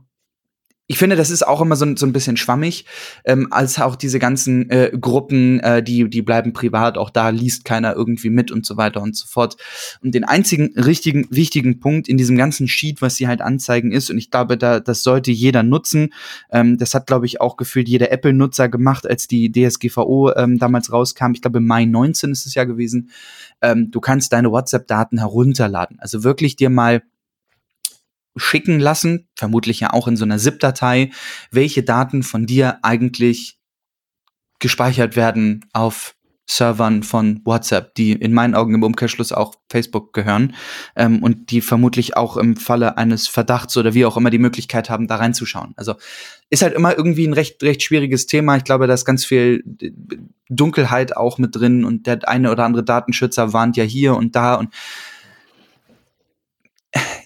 [0.90, 2.84] ich finde, das ist auch immer so, so ein bisschen schwammig,
[3.24, 7.64] ähm, als auch diese ganzen äh, Gruppen, äh, die, die bleiben privat, auch da liest
[7.64, 9.56] keiner irgendwie mit und so weiter und so fort.
[10.02, 14.10] Und den einzigen richtigen, wichtigen Punkt in diesem ganzen Sheet, was sie halt anzeigen, ist,
[14.10, 16.12] und ich glaube, da, das sollte jeder nutzen,
[16.50, 20.92] ähm, das hat, glaube ich, auch gefühlt jeder Apple-Nutzer gemacht, als die DSGVO ähm, damals
[20.92, 21.34] rauskam.
[21.34, 23.10] Ich glaube, Mai 19 ist es ja gewesen.
[23.62, 26.00] Ähm, du kannst deine WhatsApp-Daten herunterladen.
[26.00, 27.02] Also wirklich dir mal
[28.36, 31.10] schicken lassen, vermutlich ja auch in so einer ZIP-Datei,
[31.50, 33.58] welche Daten von dir eigentlich
[34.58, 36.14] gespeichert werden auf
[36.50, 40.54] Servern von WhatsApp, die in meinen Augen im Umkehrschluss auch Facebook gehören
[40.96, 44.90] ähm, und die vermutlich auch im Falle eines Verdachts oder wie auch immer die Möglichkeit
[44.90, 45.74] haben, da reinzuschauen.
[45.76, 45.94] Also
[46.50, 48.56] ist halt immer irgendwie ein recht, recht schwieriges Thema.
[48.56, 49.62] Ich glaube, da ist ganz viel
[50.48, 54.54] Dunkelheit auch mit drin und der eine oder andere Datenschützer warnt ja hier und da
[54.54, 54.74] und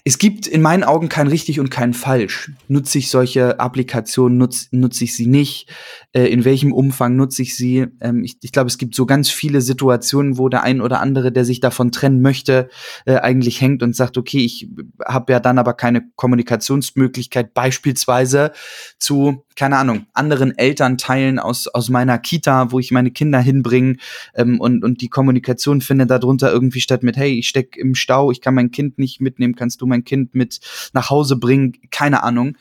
[0.07, 2.51] es gibt in meinen Augen kein richtig und kein falsch.
[2.67, 5.67] Nutze ich solche Applikationen, nutze, nutze ich sie nicht?
[6.15, 7.87] Äh, in welchem Umfang nutze ich sie?
[7.99, 11.33] Ähm, ich, ich glaube, es gibt so ganz viele Situationen, wo der ein oder andere,
[11.33, 12.69] der sich davon trennen möchte,
[13.05, 14.69] äh, eigentlich hängt und sagt, okay, ich
[15.05, 18.53] habe ja dann aber keine Kommunikationsmöglichkeit, beispielsweise
[18.97, 23.97] zu, keine Ahnung, anderen Elternteilen aus, aus meiner Kita, wo ich meine Kinder hinbringe
[24.35, 28.31] ähm, und, und die Kommunikation findet darunter irgendwie statt mit, hey, ich steck im Stau,
[28.31, 30.61] ich kann mein Kind nicht mitnehmen, kannst du mein Kind mit
[30.93, 32.57] nach Hause bringen, keine Ahnung.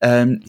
[0.00, 0.40] Ähm,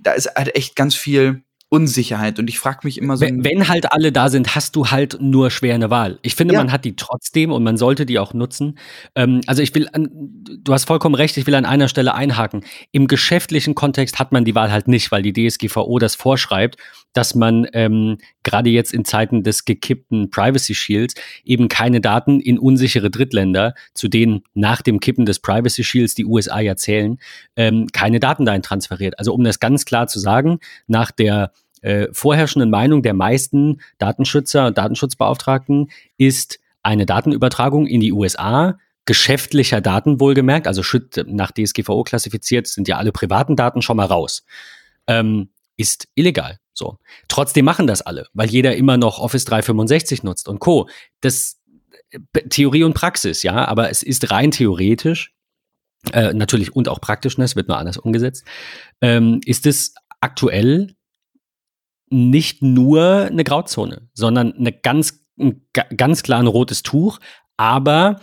[0.00, 2.40] da ist halt echt ganz viel Unsicherheit.
[2.40, 3.24] Und ich frage mich immer so.
[3.24, 6.18] Wenn, wenn, halt alle da sind, hast du halt nur schwer eine Wahl.
[6.22, 6.60] Ich finde, ja.
[6.60, 8.76] man hat die trotzdem und man sollte die auch nutzen.
[9.14, 12.64] Ähm, also ich will, an, du hast vollkommen recht, ich will an einer Stelle einhaken.
[12.90, 16.76] Im geschäftlichen Kontext hat man die Wahl halt nicht, weil die DSGVO das vorschreibt,
[17.12, 22.58] dass man ähm, gerade jetzt in Zeiten des gekippten Privacy Shields eben keine Daten in
[22.58, 27.18] unsichere Drittländer, zu denen nach dem Kippen des Privacy Shields die USA ja zählen,
[27.56, 29.18] ähm, keine Daten dahin transferiert.
[29.18, 34.66] Also um das ganz klar zu sagen, nach der äh, vorherrschenden Meinung der meisten Datenschützer
[34.66, 40.82] und Datenschutzbeauftragten ist eine Datenübertragung in die USA geschäftlicher Daten wohlgemerkt, also
[41.26, 44.44] nach DSGVO klassifiziert, sind ja alle privaten Daten schon mal raus,
[45.06, 45.48] ähm,
[45.80, 46.58] ist illegal.
[46.74, 46.98] So.
[47.28, 50.88] Trotzdem machen das alle, weil jeder immer noch Office 365 nutzt und Co.
[51.20, 51.58] Das
[52.10, 55.32] äh, Theorie und Praxis, ja, aber es ist rein theoretisch,
[56.12, 58.44] äh, natürlich und auch praktisch, ne, es wird nur anders umgesetzt,
[59.00, 60.94] ähm, ist es aktuell
[62.10, 65.62] nicht nur eine Grauzone, sondern eine ganz, ein
[65.96, 67.20] ganz klar ein rotes Tuch.
[67.56, 68.20] Aber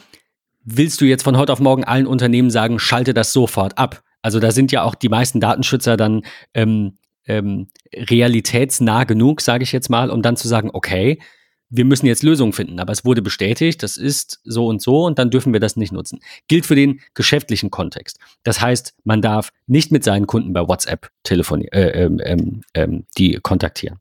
[0.64, 4.04] willst du jetzt von heute auf morgen allen Unternehmen sagen, schalte das sofort ab?
[4.22, 9.72] Also da sind ja auch die meisten Datenschützer dann ähm, ähm, realitätsnah genug, sage ich
[9.72, 11.20] jetzt mal, um dann zu sagen, okay,
[11.70, 15.20] wir müssen jetzt Lösungen finden, aber es wurde bestätigt, das ist so und so und
[15.20, 16.20] dann dürfen wir das nicht nutzen.
[16.48, 18.20] Gilt für den geschäftlichen Kontext.
[18.44, 23.06] Das heißt, man darf nicht mit seinen Kunden bei WhatsApp telefonieren, äh, ähm, ähm, ähm,
[23.18, 24.00] die kontaktieren.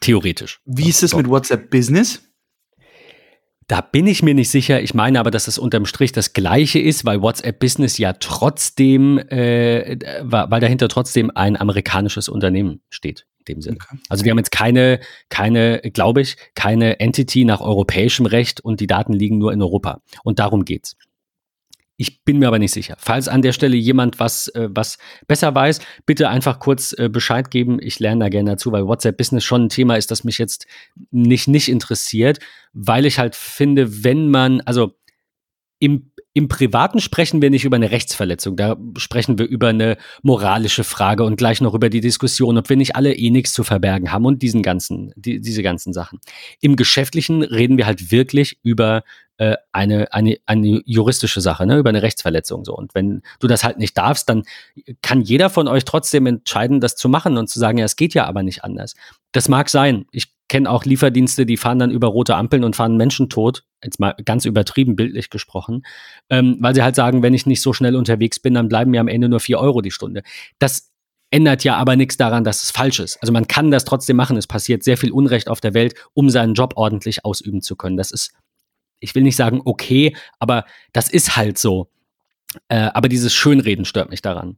[0.00, 0.60] Theoretisch.
[0.64, 2.22] Wie ist es mit WhatsApp Business?
[3.68, 4.80] Da bin ich mir nicht sicher.
[4.80, 9.18] Ich meine aber, dass es unterm Strich das Gleiche ist, weil WhatsApp Business ja trotzdem,
[9.18, 13.78] äh, weil dahinter trotzdem ein amerikanisches Unternehmen steht dem Sinne.
[13.80, 13.98] Okay.
[14.08, 18.86] Also wir haben jetzt keine, keine, glaube ich, keine Entity nach europäischem Recht und die
[18.86, 20.02] Daten liegen nur in Europa.
[20.24, 20.96] Und darum geht's.
[21.98, 22.94] Ich bin mir aber nicht sicher.
[22.98, 27.50] Falls an der Stelle jemand was, äh, was besser weiß, bitte einfach kurz äh, Bescheid
[27.50, 27.78] geben.
[27.80, 30.66] Ich lerne da gerne dazu, weil WhatsApp Business schon ein Thema ist, das mich jetzt
[31.10, 32.38] nicht, nicht interessiert,
[32.74, 34.92] weil ich halt finde, wenn man, also
[35.78, 40.84] im im Privaten sprechen wir nicht über eine Rechtsverletzung, da sprechen wir über eine moralische
[40.84, 44.12] Frage und gleich noch über die Diskussion, ob wir nicht alle eh nichts zu verbergen
[44.12, 46.20] haben und diesen ganzen, die, diese ganzen Sachen.
[46.60, 49.02] Im Geschäftlichen reden wir halt wirklich über
[49.38, 52.66] äh, eine, eine, eine juristische Sache, ne, über eine Rechtsverletzung.
[52.66, 52.76] So.
[52.76, 54.42] Und wenn du das halt nicht darfst, dann
[55.00, 58.12] kann jeder von euch trotzdem entscheiden, das zu machen und zu sagen, ja, es geht
[58.12, 58.94] ja aber nicht anders.
[59.32, 60.04] Das mag sein.
[60.10, 63.98] Ich kenne auch Lieferdienste, die fahren dann über rote Ampeln und fahren Menschen tot, jetzt
[63.98, 65.84] mal ganz übertrieben bildlich gesprochen,
[66.30, 69.00] ähm, weil sie halt sagen, wenn ich nicht so schnell unterwegs bin, dann bleiben mir
[69.00, 70.22] am Ende nur vier Euro die Stunde.
[70.58, 70.90] Das
[71.30, 73.16] ändert ja aber nichts daran, dass es falsch ist.
[73.20, 74.36] Also man kann das trotzdem machen.
[74.36, 77.96] Es passiert sehr viel Unrecht auf der Welt, um seinen Job ordentlich ausüben zu können.
[77.96, 78.32] Das ist,
[79.00, 81.90] ich will nicht sagen okay, aber das ist halt so.
[82.68, 84.56] Äh, aber dieses Schönreden stört mich daran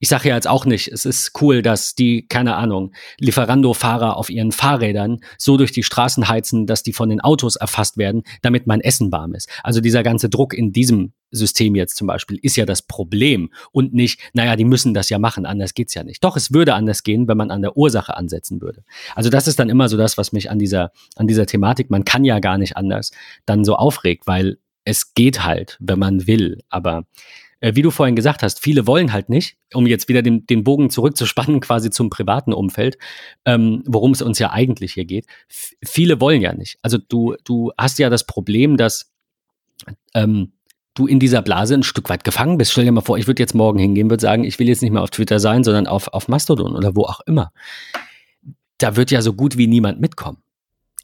[0.00, 4.30] ich sage ja jetzt auch nicht, es ist cool, dass die, keine Ahnung, Lieferando-Fahrer auf
[4.30, 8.66] ihren Fahrrädern so durch die Straßen heizen, dass die von den Autos erfasst werden, damit
[8.66, 9.48] mein Essen warm ist.
[9.62, 13.92] Also dieser ganze Druck in diesem System jetzt zum Beispiel ist ja das Problem und
[13.92, 16.24] nicht, naja, die müssen das ja machen, anders geht's ja nicht.
[16.24, 18.84] Doch, es würde anders gehen, wenn man an der Ursache ansetzen würde.
[19.14, 22.04] Also das ist dann immer so das, was mich an dieser, an dieser Thematik, man
[22.04, 23.12] kann ja gar nicht anders,
[23.44, 27.04] dann so aufregt, weil es geht halt, wenn man will, aber
[27.60, 30.90] wie du vorhin gesagt hast, viele wollen halt nicht, um jetzt wieder den, den Bogen
[30.90, 32.98] zurückzuspannen, quasi zum privaten Umfeld,
[33.44, 35.26] ähm, worum es uns ja eigentlich hier geht.
[35.48, 36.78] F viele wollen ja nicht.
[36.82, 39.12] Also du, du hast ja das Problem, dass
[40.14, 40.52] ähm,
[40.94, 42.72] du in dieser Blase ein Stück weit gefangen bist.
[42.72, 44.90] Stell dir mal vor, ich würde jetzt morgen hingehen, würde sagen, ich will jetzt nicht
[44.90, 47.52] mehr auf Twitter sein, sondern auf, auf Mastodon oder wo auch immer.
[48.78, 50.38] Da wird ja so gut wie niemand mitkommen.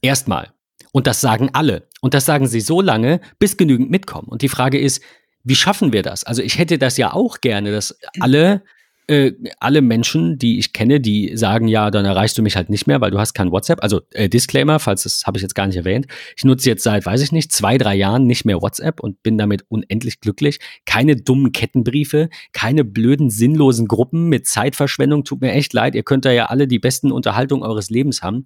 [0.00, 0.52] Erstmal.
[0.92, 1.88] Und das sagen alle.
[2.00, 4.28] Und das sagen sie so lange, bis genügend mitkommen.
[4.28, 5.02] Und die Frage ist,
[5.46, 6.24] wie schaffen wir das?
[6.24, 8.62] Also ich hätte das ja auch gerne, dass alle
[9.08, 12.88] äh, alle Menschen, die ich kenne, die sagen, ja, dann erreichst du mich halt nicht
[12.88, 13.80] mehr, weil du hast kein WhatsApp.
[13.80, 16.06] Also äh, Disclaimer, falls das habe ich jetzt gar nicht erwähnt.
[16.36, 19.38] Ich nutze jetzt seit, weiß ich nicht, zwei, drei Jahren nicht mehr WhatsApp und bin
[19.38, 20.58] damit unendlich glücklich.
[20.86, 25.22] Keine dummen Kettenbriefe, keine blöden, sinnlosen Gruppen mit Zeitverschwendung.
[25.22, 25.94] Tut mir echt leid.
[25.94, 28.44] Ihr könnt da ja alle die besten Unterhaltungen eures Lebens haben.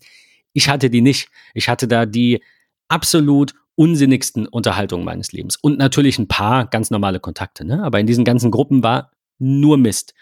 [0.53, 1.31] Ich hatte die nicht.
[1.55, 2.43] Ich hatte da die
[2.89, 5.57] absolut unsinnigsten Unterhaltungen meines Lebens.
[5.57, 7.65] Und natürlich ein paar ganz normale Kontakte.
[7.65, 7.83] Ne?
[7.83, 10.15] Aber in diesen ganzen Gruppen war nur Mist.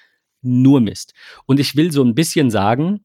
[0.43, 1.15] Nur Mist.
[1.47, 3.05] Und ich will so ein bisschen sagen,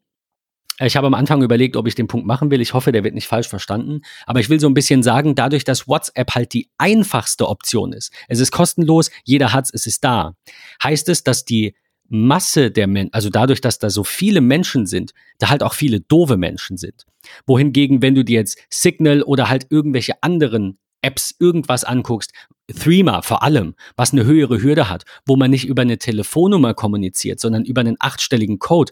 [0.80, 2.60] ich habe am Anfang überlegt, ob ich den Punkt machen will.
[2.60, 4.02] Ich hoffe, der wird nicht falsch verstanden.
[4.26, 8.12] Aber ich will so ein bisschen sagen, dadurch, dass WhatsApp halt die einfachste Option ist.
[8.28, 10.36] Es ist kostenlos, jeder hat's, es ist da.
[10.84, 11.76] Heißt es, dass die
[12.10, 16.00] Masse der Menschen, also dadurch, dass da so viele Menschen sind, da halt auch viele
[16.00, 17.06] doofe Menschen sind.
[17.46, 22.32] Wohingegen, wenn du dir jetzt Signal oder halt irgendwelche anderen Apps irgendwas anguckst,
[22.74, 27.40] Threema vor allem, was eine höhere Hürde hat, wo man nicht über eine Telefonnummer kommuniziert,
[27.40, 28.92] sondern über einen achtstelligen Code.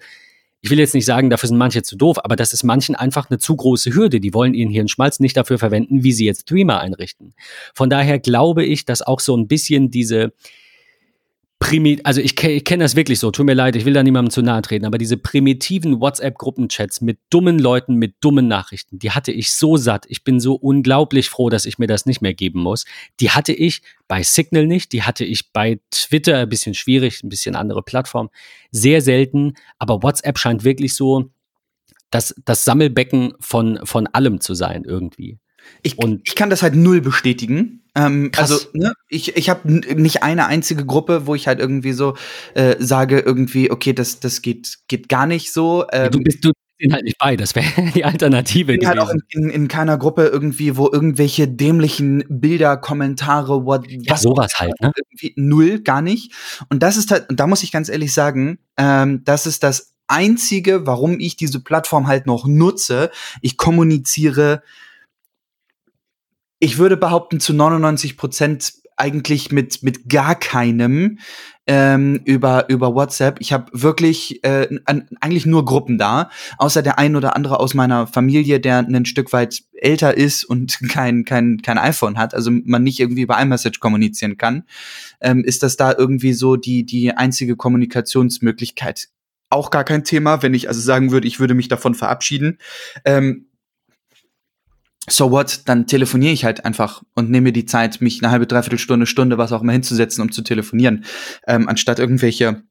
[0.64, 3.30] Ich will jetzt nicht sagen, dafür sind manche zu doof, aber das ist manchen einfach
[3.30, 4.20] eine zu große Hürde.
[4.20, 7.34] Die wollen ihren Hirnschmalz nicht dafür verwenden, wie sie jetzt Threema einrichten.
[7.74, 10.34] Von daher glaube ich, dass auch so ein bisschen diese,
[11.62, 14.32] primit, also ich, ich kenne das wirklich so, tut mir leid, ich will da niemandem
[14.32, 19.32] zu nahe treten, aber diese primitiven WhatsApp-Gruppenchats mit dummen Leuten, mit dummen Nachrichten, die hatte
[19.32, 20.06] ich so satt.
[20.10, 22.86] Ich bin so unglaublich froh, dass ich mir das nicht mehr geben muss.
[23.20, 27.30] Die hatte ich bei Signal nicht, die hatte ich bei Twitter, ein bisschen schwierig, ein
[27.30, 28.32] bisschen andere Plattform,
[28.72, 31.30] sehr selten, aber WhatsApp scheint wirklich so
[32.10, 35.38] das, das Sammelbecken von, von allem zu sein irgendwie.
[35.84, 37.81] Ich, und ich kann das halt null bestätigen.
[37.96, 42.16] Ähm, also, ne, ich, ich habe nicht eine einzige Gruppe, wo ich halt irgendwie so
[42.54, 45.86] äh, sage, irgendwie, okay, das, das geht, geht gar nicht so.
[45.92, 46.52] Ähm, du bist du
[46.82, 48.74] sind halt nicht bei, das wäre die Alternative.
[48.74, 53.66] Ich bin halt auch in, in, in, keiner Gruppe irgendwie, wo irgendwelche dämlichen Bilder, Kommentare,
[53.66, 54.92] what, ja, was sowas halt, ne?
[54.96, 56.34] Irgendwie null, gar nicht.
[56.70, 59.94] Und das ist halt, und da muss ich ganz ehrlich sagen, ähm, das ist das
[60.08, 63.12] Einzige, warum ich diese Plattform halt noch nutze.
[63.42, 64.62] Ich kommuniziere
[66.62, 71.18] ich würde behaupten, zu 99 Prozent eigentlich mit, mit gar keinem
[71.66, 73.38] ähm, über, über WhatsApp.
[73.40, 78.06] Ich habe wirklich äh, eigentlich nur Gruppen da, außer der ein oder andere aus meiner
[78.06, 82.84] Familie, der ein Stück weit älter ist und kein, kein, kein iPhone hat, also man
[82.84, 84.64] nicht irgendwie über iMessage kommunizieren kann,
[85.20, 89.08] ähm, ist das da irgendwie so die, die einzige Kommunikationsmöglichkeit.
[89.50, 92.60] Auch gar kein Thema, wenn ich also sagen würde, ich würde mich davon verabschieden.
[93.04, 93.48] Ähm,
[95.12, 98.48] so what, dann telefoniere ich halt einfach und nehme mir die Zeit, mich eine halbe,
[98.48, 101.06] dreiviertel Stunde, Stunde, was auch immer hinzusetzen, um zu telefonieren,
[101.48, 102.64] ähm, anstatt irgendwelche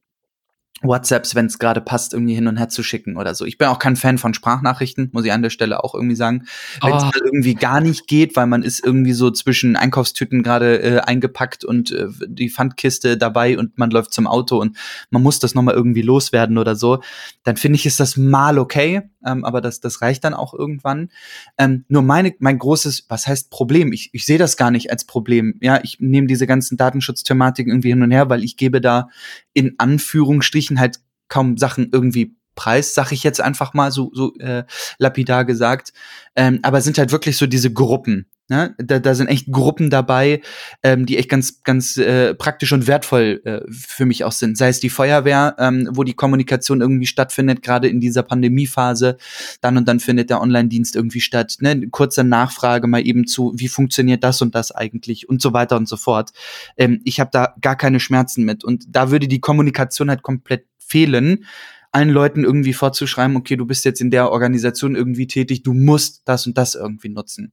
[0.82, 3.44] WhatsApps, wenn es gerade passt, irgendwie hin und her zu schicken oder so.
[3.44, 6.46] Ich bin auch kein Fan von Sprachnachrichten, muss ich an der Stelle auch irgendwie sagen.
[6.82, 7.06] Wenn es Oh.
[7.06, 11.66] mal irgendwie gar nicht geht, weil man ist irgendwie so zwischen Einkaufstüten gerade äh, eingepackt
[11.66, 14.78] und äh, die Pfandkiste dabei und man läuft zum Auto und
[15.10, 17.02] man muss das nochmal irgendwie loswerden oder so,
[17.44, 21.10] dann finde ich, ist das mal okay, ähm, aber das, das reicht dann auch irgendwann.
[21.58, 23.92] Ähm, nur meine, mein großes, was heißt Problem?
[23.92, 25.54] Ich, ich sehe das gar nicht als Problem.
[25.60, 29.08] Ja, ich nehme diese ganzen Datenschutzthematiken irgendwie hin und her, weil ich gebe da
[29.52, 34.64] in Anführungsstrichen halt kaum Sachen irgendwie preis, sag ich jetzt einfach mal so, so äh,
[34.98, 35.92] lapidar gesagt.
[36.36, 38.26] Ähm, aber sind halt wirklich so diese Gruppen.
[38.50, 38.74] Ne?
[38.78, 40.42] Da, da sind echt Gruppen dabei,
[40.82, 44.58] ähm, die echt ganz, ganz äh, praktisch und wertvoll äh, für mich auch sind.
[44.58, 49.18] Sei es die Feuerwehr, ähm, wo die Kommunikation irgendwie stattfindet, gerade in dieser Pandemiephase.
[49.60, 51.58] Dann und dann findet der Online-Dienst irgendwie statt.
[51.60, 51.88] Ne?
[51.90, 55.88] Kurze Nachfrage mal eben zu, wie funktioniert das und das eigentlich und so weiter und
[55.88, 56.30] so fort.
[56.76, 58.64] Ähm, ich habe da gar keine Schmerzen mit.
[58.64, 61.44] Und da würde die Kommunikation halt komplett fehlen
[61.92, 66.22] allen Leuten irgendwie vorzuschreiben, okay, du bist jetzt in der Organisation irgendwie tätig, du musst
[66.24, 67.52] das und das irgendwie nutzen.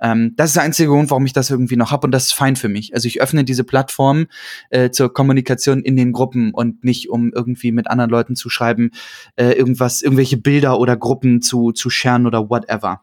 [0.00, 2.34] Ähm, das ist der einzige Grund, warum ich das irgendwie noch habe und das ist
[2.34, 2.94] fein für mich.
[2.94, 4.26] Also ich öffne diese Plattform
[4.70, 8.90] äh, zur Kommunikation in den Gruppen und nicht, um irgendwie mit anderen Leuten zu schreiben,
[9.36, 13.02] äh, irgendwas, irgendwelche Bilder oder Gruppen zu, zu sharen oder whatever.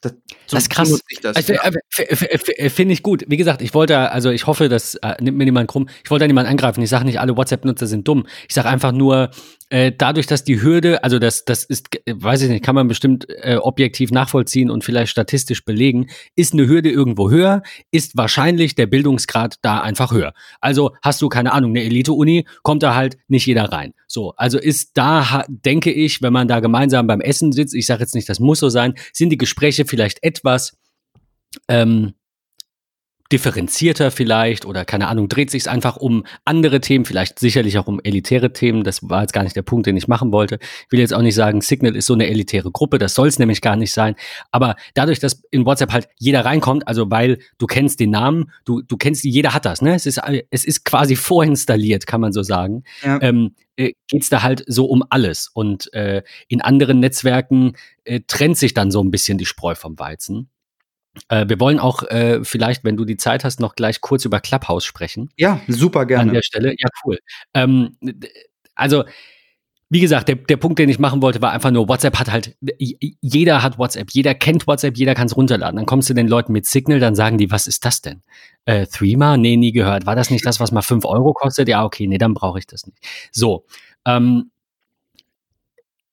[0.00, 0.14] Das
[0.50, 1.00] ist krass.
[1.08, 3.24] Ich das, Also, äh, Finde ich gut.
[3.28, 5.88] Wie gesagt, ich wollte, also ich hoffe, das äh, nimmt mir niemand krumm.
[6.02, 6.82] Ich wollte da niemanden angreifen.
[6.82, 8.26] Ich sage nicht, alle WhatsApp-Nutzer sind dumm.
[8.48, 9.30] Ich sage einfach nur,
[9.68, 13.26] äh, dadurch, dass die Hürde, also das, das ist, weiß ich nicht, kann man bestimmt
[13.28, 18.86] äh, objektiv nachvollziehen und vielleicht statistisch belegen, ist eine Hürde irgendwo höher, ist wahrscheinlich der
[18.86, 20.32] Bildungsgrad da einfach höher.
[20.60, 23.92] Also hast du, keine Ahnung, eine Elite-Uni, kommt da halt nicht jeder rein.
[24.12, 28.00] So, also ist da, denke ich, wenn man da gemeinsam beim Essen sitzt, ich sage
[28.00, 30.76] jetzt nicht, das muss so sein, sind die Gespräche vielleicht etwas
[31.68, 32.14] ähm,
[33.32, 37.86] differenzierter vielleicht oder keine Ahnung, dreht sich es einfach um andere Themen, vielleicht sicherlich auch
[37.86, 38.84] um elitäre Themen.
[38.84, 40.58] Das war jetzt gar nicht der Punkt, den ich machen wollte.
[40.60, 43.38] Ich will jetzt auch nicht sagen, Signal ist so eine elitäre Gruppe, das soll es
[43.38, 44.16] nämlich gar nicht sein.
[44.50, 48.82] Aber dadurch, dass in WhatsApp halt jeder reinkommt, also weil du kennst den Namen, du,
[48.82, 49.94] du kennst, jeder hat das, ne?
[49.94, 52.84] Es ist, es ist quasi vorinstalliert, kann man so sagen.
[53.02, 53.20] Ja.
[53.22, 55.48] Ähm, äh, geht's da halt so um alles.
[55.52, 59.98] Und äh, in anderen Netzwerken äh, trennt sich dann so ein bisschen die Spreu vom
[59.98, 60.50] Weizen.
[61.28, 64.40] Äh, wir wollen auch äh, vielleicht, wenn du die Zeit hast, noch gleich kurz über
[64.40, 65.30] Clubhouse sprechen.
[65.36, 66.32] ja, super An gerne.
[66.32, 66.74] der Stelle.
[66.78, 67.18] Ja, cool.
[67.54, 67.96] Ähm,
[68.74, 69.04] also,
[69.92, 72.56] wie gesagt, der, der Punkt, den ich machen wollte, war einfach nur, WhatsApp hat halt,
[72.78, 75.76] jeder hat WhatsApp, jeder kennt WhatsApp, jeder kann es runterladen.
[75.76, 78.22] Dann kommst du den Leuten mit Signal, dann sagen die, was ist das denn?
[78.66, 79.36] Äh, Threema?
[79.36, 80.06] Nee, nie gehört.
[80.06, 81.68] War das nicht das, was mal 5 Euro kostet?
[81.68, 83.04] Ja, okay, nee, dann brauche ich das nicht.
[83.32, 83.66] So.
[84.06, 84.52] Ähm,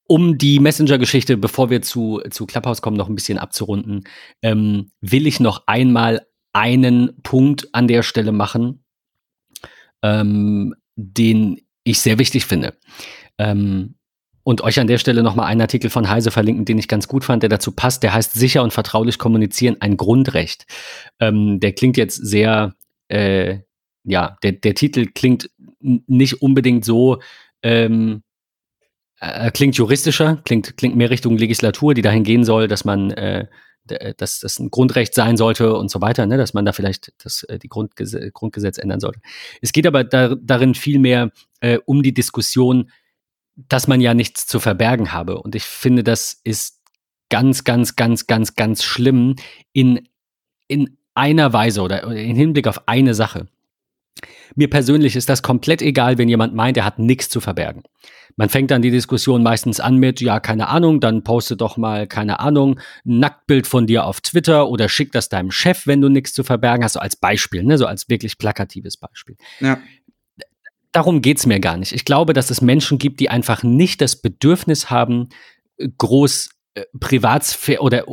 [0.08, 4.04] um die Messenger-Geschichte, bevor wir zu, zu Clubhouse kommen, noch ein bisschen abzurunden,
[4.42, 8.84] ähm, will ich noch einmal einen Punkt an der Stelle machen,
[10.02, 12.74] ähm, den ich sehr wichtig finde.
[13.36, 13.96] Ähm,
[14.44, 17.22] und euch an der Stelle nochmal einen Artikel von Heise verlinken, den ich ganz gut
[17.22, 18.02] fand, der dazu passt.
[18.02, 20.64] Der heißt Sicher und vertraulich kommunizieren, ein Grundrecht.
[21.20, 22.74] Ähm, der klingt jetzt sehr,
[23.08, 23.58] äh,
[24.04, 27.20] ja, der, der Titel klingt nicht unbedingt so,
[27.62, 28.22] ähm,
[29.20, 33.46] äh, klingt juristischer, klingt, klingt mehr Richtung Legislatur, die dahin gehen soll, dass man, äh,
[33.84, 37.12] d- dass das ein Grundrecht sein sollte und so weiter, ne, dass man da vielleicht
[37.24, 39.20] das, äh, die Grundges Grundgesetz ändern sollte.
[39.60, 42.90] Es geht aber da, darin vielmehr äh, um die Diskussion,
[43.56, 45.40] dass man ja nichts zu verbergen habe.
[45.42, 46.80] Und ich finde, das ist
[47.28, 49.34] ganz, ganz, ganz, ganz, ganz schlimm
[49.72, 50.08] in,
[50.68, 53.48] in einer Weise oder im Hinblick auf eine Sache.
[54.54, 57.82] Mir persönlich ist das komplett egal, wenn jemand meint, er hat nichts zu verbergen.
[58.36, 62.06] Man fängt dann die Diskussion meistens an mit, ja, keine Ahnung, dann poste doch mal,
[62.06, 66.08] keine Ahnung, ein Nacktbild von dir auf Twitter oder schick das deinem Chef, wenn du
[66.08, 69.36] nichts zu verbergen hast, so als Beispiel, ne, so als wirklich plakatives Beispiel.
[69.58, 69.78] Ja.
[70.92, 71.92] Darum geht's mir gar nicht.
[71.92, 75.28] Ich glaube, dass es Menschen gibt, die einfach nicht das Bedürfnis haben,
[75.98, 76.50] groß
[76.98, 78.04] Privatsphäre oder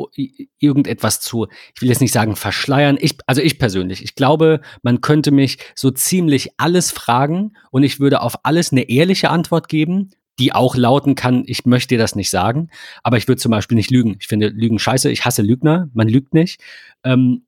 [0.59, 2.97] irgendetwas zu, ich will jetzt nicht sagen verschleiern.
[2.99, 7.99] Ich, also ich persönlich, ich glaube, man könnte mich so ziemlich alles fragen und ich
[7.99, 12.15] würde auf alles eine ehrliche Antwort geben, die auch lauten kann, ich möchte dir das
[12.15, 12.69] nicht sagen,
[13.03, 14.17] aber ich würde zum Beispiel nicht lügen.
[14.19, 16.59] Ich finde Lügen scheiße, ich hasse Lügner, man lügt nicht.
[17.03, 17.45] Ähm,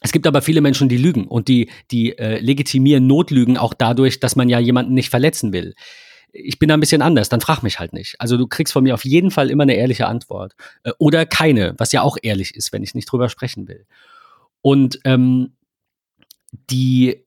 [0.00, 4.20] es gibt aber viele Menschen, die lügen und die, die äh, legitimieren Notlügen auch dadurch,
[4.20, 5.74] dass man ja jemanden nicht verletzen will.
[6.36, 8.16] Ich bin da ein bisschen anders, dann frag mich halt nicht.
[8.20, 10.54] Also du kriegst von mir auf jeden Fall immer eine ehrliche Antwort.
[10.82, 13.86] Äh, oder keine, was ja auch ehrlich ist, wenn ich nicht drüber sprechen will.
[14.60, 15.52] Und ähm,
[16.70, 17.24] die,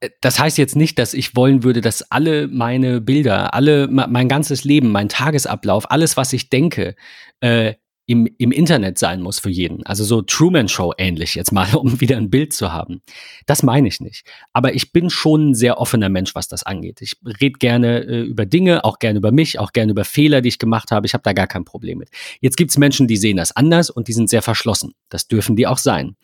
[0.00, 4.06] äh, das heißt jetzt nicht, dass ich wollen würde, dass alle meine Bilder, alle me-
[4.08, 6.94] mein ganzes Leben, mein Tagesablauf, alles, was ich denke,
[7.40, 7.74] äh,
[8.06, 9.84] im, im Internet sein muss für jeden.
[9.84, 13.02] Also so Truman Show ähnlich jetzt mal, um wieder ein Bild zu haben.
[13.46, 14.24] Das meine ich nicht.
[14.52, 17.02] Aber ich bin schon ein sehr offener Mensch, was das angeht.
[17.02, 20.48] Ich rede gerne äh, über Dinge, auch gerne über mich, auch gerne über Fehler, die
[20.48, 21.06] ich gemacht habe.
[21.06, 22.10] Ich habe da gar kein Problem mit.
[22.40, 24.92] Jetzt gibt es Menschen, die sehen das anders und die sind sehr verschlossen.
[25.08, 26.16] Das dürfen die auch sein.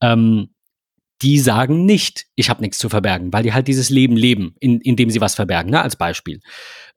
[0.00, 0.50] Ähm,
[1.22, 4.80] die sagen nicht, ich habe nichts zu verbergen, weil die halt dieses Leben leben, in,
[4.80, 6.40] in dem sie was verbergen, ne, als Beispiel.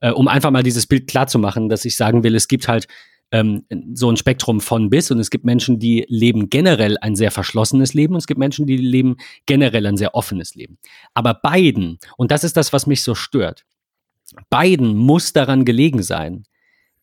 [0.00, 2.66] Äh, um einfach mal dieses Bild klar zu machen, dass ich sagen will, es gibt
[2.66, 2.88] halt
[3.34, 7.32] ähm, so ein Spektrum von bis und es gibt Menschen, die leben generell ein sehr
[7.32, 10.78] verschlossenes Leben und es gibt Menschen, die leben generell ein sehr offenes Leben.
[11.14, 13.64] Aber beiden, und das ist das, was mich so stört,
[14.50, 16.44] beiden muss daran gelegen sein,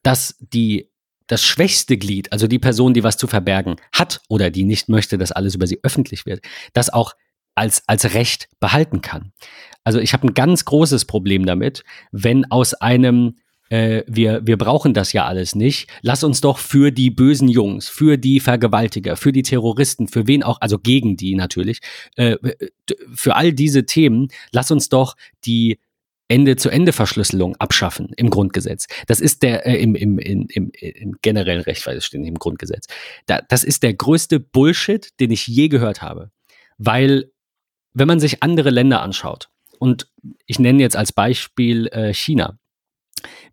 [0.03, 0.89] dass die
[1.27, 5.17] das schwächste Glied, also die Person, die was zu verbergen hat oder die nicht möchte,
[5.17, 7.13] dass alles über sie öffentlich wird, das auch
[7.55, 9.33] als, als Recht behalten kann.
[9.83, 13.35] Also ich habe ein ganz großes Problem damit, wenn aus einem
[13.71, 15.89] äh, wir, wir brauchen das ja alles nicht.
[16.01, 20.43] Lass uns doch für die bösen Jungs, für die Vergewaltiger, für die Terroristen, für wen
[20.43, 21.79] auch, also gegen die natürlich,
[22.17, 22.35] äh,
[23.15, 25.15] für all diese Themen, lass uns doch
[25.45, 25.79] die
[26.27, 28.87] Ende-zu-Ende-Verschlüsselung abschaffen im Grundgesetz.
[29.07, 32.39] Das ist der äh, im, im, im, im, im generellen Recht, weil es steht im
[32.39, 32.87] Grundgesetz.
[33.25, 36.31] Da, das ist der größte Bullshit, den ich je gehört habe.
[36.77, 37.31] Weil,
[37.93, 39.47] wenn man sich andere Länder anschaut,
[39.79, 40.11] und
[40.45, 42.59] ich nenne jetzt als Beispiel äh, China,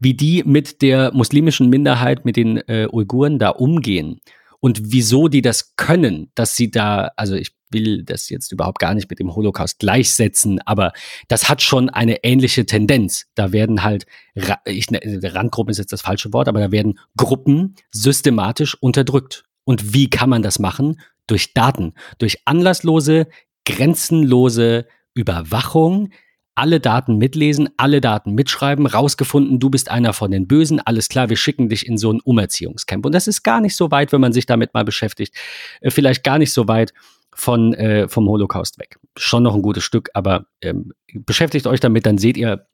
[0.01, 4.21] wie die mit der muslimischen Minderheit, mit den äh, Uiguren da umgehen
[4.61, 8.95] und wieso die das können, dass sie da, also ich will das jetzt überhaupt gar
[8.95, 10.93] nicht mit dem Holocaust gleichsetzen, aber
[11.29, 13.27] das hat schon eine ähnliche Tendenz.
[13.35, 14.07] Da werden halt,
[14.65, 19.45] ich, ne, Randgruppen ist jetzt das falsche Wort, aber da werden Gruppen systematisch unterdrückt.
[19.65, 21.01] Und wie kann man das machen?
[21.27, 23.29] Durch Daten, durch anlasslose,
[23.67, 26.11] grenzenlose Überwachung,
[26.59, 31.29] alle Daten mitlesen, alle Daten mitschreiben, rausgefunden, du bist einer von den Bösen, alles klar,
[31.29, 33.07] wir schicken dich in so ein Umerziehungscamp.
[33.07, 35.37] Und das ist gar nicht so weit, wenn man sich damit mal beschäftigt,
[35.81, 36.93] äh, vielleicht gar nicht so weit
[37.33, 38.99] von, äh, vom Holocaust weg.
[39.17, 42.67] Schon noch ein gutes Stück, aber ähm, beschäftigt euch damit, dann seht ihr,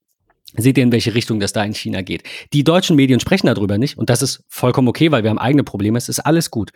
[0.56, 2.22] seht ihr, in welche Richtung das da in China geht.
[2.54, 5.62] Die deutschen Medien sprechen darüber nicht und das ist vollkommen okay, weil wir haben eigene
[5.62, 6.70] Probleme, es ist alles gut.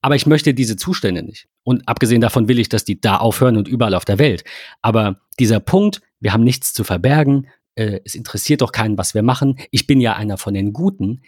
[0.00, 1.46] Aber ich möchte diese Zustände nicht.
[1.62, 4.44] Und abgesehen davon will ich, dass die da aufhören und überall auf der Welt.
[4.80, 9.22] Aber dieser Punkt, wir haben nichts zu verbergen, äh, es interessiert doch keinen, was wir
[9.22, 11.20] machen, ich bin ja einer von den Guten,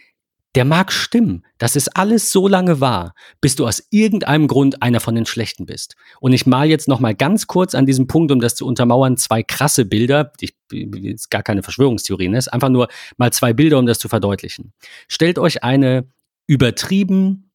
[0.55, 1.45] der mag stimmen.
[1.59, 5.67] Das ist alles so lange wahr, bis du aus irgendeinem Grund einer von den Schlechten
[5.67, 5.95] bist.
[6.19, 9.17] Und ich mal jetzt noch mal ganz kurz an diesem Punkt, um das zu untermauern,
[9.17, 10.31] zwei krasse Bilder.
[10.39, 12.39] Ich, ist gar keine Verschwörungstheorie, ne?
[12.39, 12.87] ist einfach nur
[13.17, 14.73] mal zwei Bilder, um das zu verdeutlichen.
[15.07, 16.07] Stellt euch eine
[16.47, 17.51] übertrieben,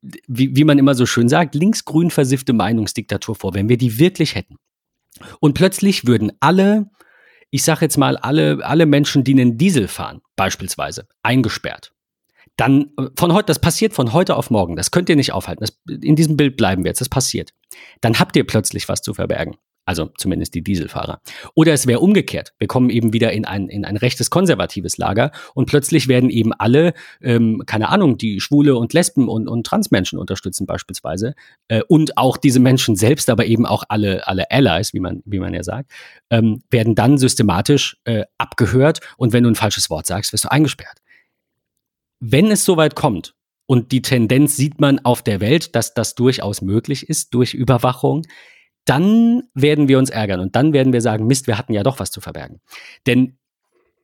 [0.00, 4.36] wie, wie man immer so schön sagt, linksgrün versiffte Meinungsdiktatur vor, wenn wir die wirklich
[4.36, 4.58] hätten.
[5.40, 6.90] Und plötzlich würden alle,
[7.50, 11.92] ich sage jetzt mal, alle, alle Menschen, die einen Diesel fahren, beispielsweise, eingesperrt.
[12.56, 14.74] Dann von heute, das passiert von heute auf morgen.
[14.74, 15.62] Das könnt ihr nicht aufhalten.
[15.62, 17.00] Das, in diesem Bild bleiben wir jetzt.
[17.00, 17.52] Das passiert.
[18.00, 19.56] Dann habt ihr plötzlich was zu verbergen.
[19.88, 21.22] Also zumindest die Dieselfahrer.
[21.54, 22.52] Oder es wäre umgekehrt.
[22.58, 26.52] Wir kommen eben wieder in ein, in ein rechtes konservatives Lager und plötzlich werden eben
[26.52, 31.34] alle, ähm, keine Ahnung, die Schwule und Lesben und, und Transmenschen unterstützen beispielsweise.
[31.68, 35.38] Äh, und auch diese Menschen selbst, aber eben auch alle, alle Allies, wie man, wie
[35.38, 35.90] man ja sagt,
[36.28, 40.50] ähm, werden dann systematisch äh, abgehört und wenn du ein falsches Wort sagst, wirst du
[40.50, 40.98] eingesperrt.
[42.20, 43.34] Wenn es soweit kommt,
[43.70, 48.24] und die Tendenz sieht man auf der Welt, dass das durchaus möglich ist durch Überwachung,
[48.88, 52.00] dann werden wir uns ärgern und dann werden wir sagen, Mist, wir hatten ja doch
[52.00, 52.60] was zu verbergen.
[53.06, 53.36] Denn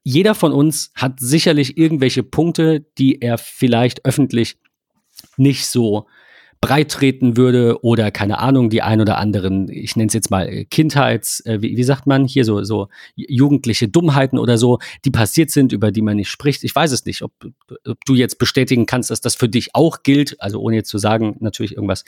[0.02, 4.58] jeder von uns hat sicherlich irgendwelche Punkte, die er vielleicht öffentlich
[5.38, 6.06] nicht so
[6.64, 10.48] breit treten würde oder keine Ahnung, die ein oder anderen, ich nenne es jetzt mal
[10.48, 15.10] äh, Kindheits, äh, wie, wie sagt man hier, so, so jugendliche Dummheiten oder so, die
[15.10, 16.64] passiert sind, über die man nicht spricht.
[16.64, 17.32] Ich weiß es nicht, ob,
[17.86, 20.96] ob du jetzt bestätigen kannst, dass das für dich auch gilt, also ohne jetzt zu
[20.96, 22.04] sagen, natürlich irgendwas,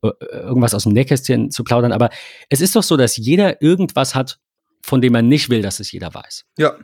[0.00, 2.08] äh, irgendwas aus dem Nähkästchen zu plaudern, aber
[2.48, 4.38] es ist doch so, dass jeder irgendwas hat,
[4.80, 6.46] von dem man nicht will, dass es jeder weiß.
[6.56, 6.78] Ja.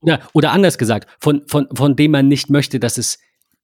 [0.00, 3.18] Oder, oder anders gesagt, von, von, von dem man nicht möchte, dass es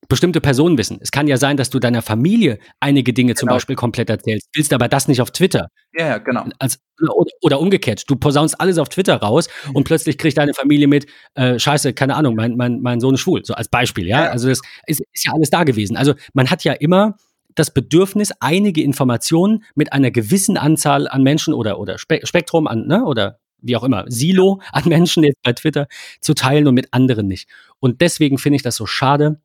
[0.09, 0.99] bestimmte Personen wissen.
[1.01, 3.41] Es kann ja sein, dass du deiner Familie einige Dinge genau.
[3.41, 5.69] zum Beispiel komplett erzählst, willst aber das nicht auf Twitter.
[5.97, 6.45] Ja, ja genau.
[6.59, 9.77] Als, oder, oder, umgekehrt, du posaunst alles auf Twitter raus mhm.
[9.77, 13.21] und plötzlich kriegt deine Familie mit, äh, scheiße, keine Ahnung, mein, mein, mein Sohn ist
[13.21, 14.25] schwul, so als Beispiel, ja?
[14.25, 14.31] ja.
[14.31, 15.97] Also das ist, ist ja alles da gewesen.
[15.97, 17.17] Also man hat ja immer
[17.55, 22.87] das Bedürfnis, einige Informationen mit einer gewissen Anzahl an Menschen oder, oder Spe Spektrum an,
[22.87, 25.89] ne, oder wie auch immer, Silo an Menschen jetzt bei Twitter
[26.21, 27.49] zu teilen und mit anderen nicht.
[27.81, 29.41] Und deswegen finde ich das so schade,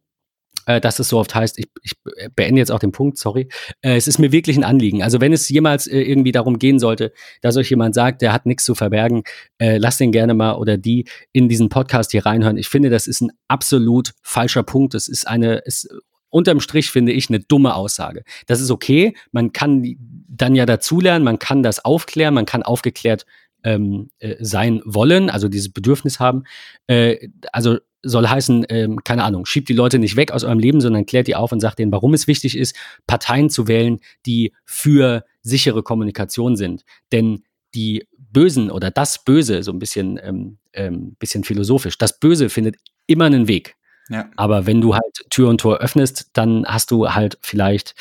[0.70, 1.93] äh, dass es so oft heißt, ich, ich
[2.36, 3.49] beende jetzt auch den Punkt, sorry.
[3.82, 5.01] Äh, es ist mir wirklich ein Anliegen.
[5.01, 7.11] Also wenn es jemals äh, irgendwie darum gehen sollte,
[7.41, 9.24] dass euch jemand sagt, der hat nichts zu verbergen,
[9.57, 12.57] äh, lasst den gerne mal oder die in diesen Podcast hier reinhören.
[12.57, 14.93] Ich finde, das ist ein absolut falscher Punkt.
[14.93, 15.89] Es ist eine, es,
[16.30, 18.24] unterm Strich finde ich eine dumme Aussage.
[18.45, 19.95] Das ist okay, man kann
[20.28, 23.26] dann ja dazulernen, man kann das aufklären, man kann aufgeklärt
[23.64, 26.43] ähm, äh, sein wollen, also dieses Bedürfnis haben.
[26.88, 30.80] Äh, also soll heißen, ähm, keine Ahnung, schiebt die Leute nicht weg aus eurem Leben,
[30.80, 32.76] sondern klärt die auf und sagt denen, warum es wichtig ist,
[33.07, 36.84] Parteien zu wählen, die für sichere Kommunikation sind.
[37.12, 37.43] Denn
[37.76, 42.78] die Bösen oder das Böse, so ein bisschen, ähm, ähm, bisschen philosophisch, das Böse findet
[43.05, 43.76] immer einen Weg.
[44.10, 44.30] Ja.
[44.38, 47.95] Aber wenn du halt Tür und Tor öffnest, dann hast du halt vielleicht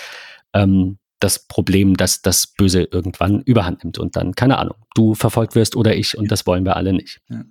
[0.55, 5.55] ähm, das Problem, dass das Böse irgendwann überhand nimmt und dann, keine Ahnung, du verfolgt
[5.55, 7.21] wirst oder ich und das wollen wir alle nicht.
[7.29, 7.45] Ja.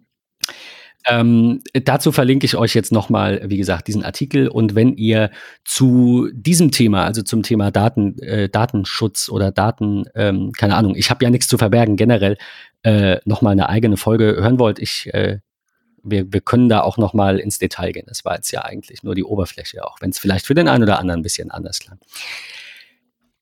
[1.10, 4.50] Ähm, dazu verlinke ich euch jetzt nochmal, wie gesagt, diesen Artikel.
[4.50, 5.32] Und wenn ihr
[5.64, 11.10] zu diesem Thema, also zum Thema Daten, äh, Datenschutz oder Daten, ähm, keine Ahnung, ich
[11.10, 12.38] habe ja nichts zu verbergen, generell
[12.84, 15.40] äh, nochmal eine eigene Folge hören wollt, ich, äh,
[16.04, 18.06] wir, wir können da auch nochmal ins Detail gehen.
[18.08, 20.84] Das war jetzt ja eigentlich nur die Oberfläche, auch wenn es vielleicht für den einen
[20.84, 22.00] oder anderen ein bisschen anders klang.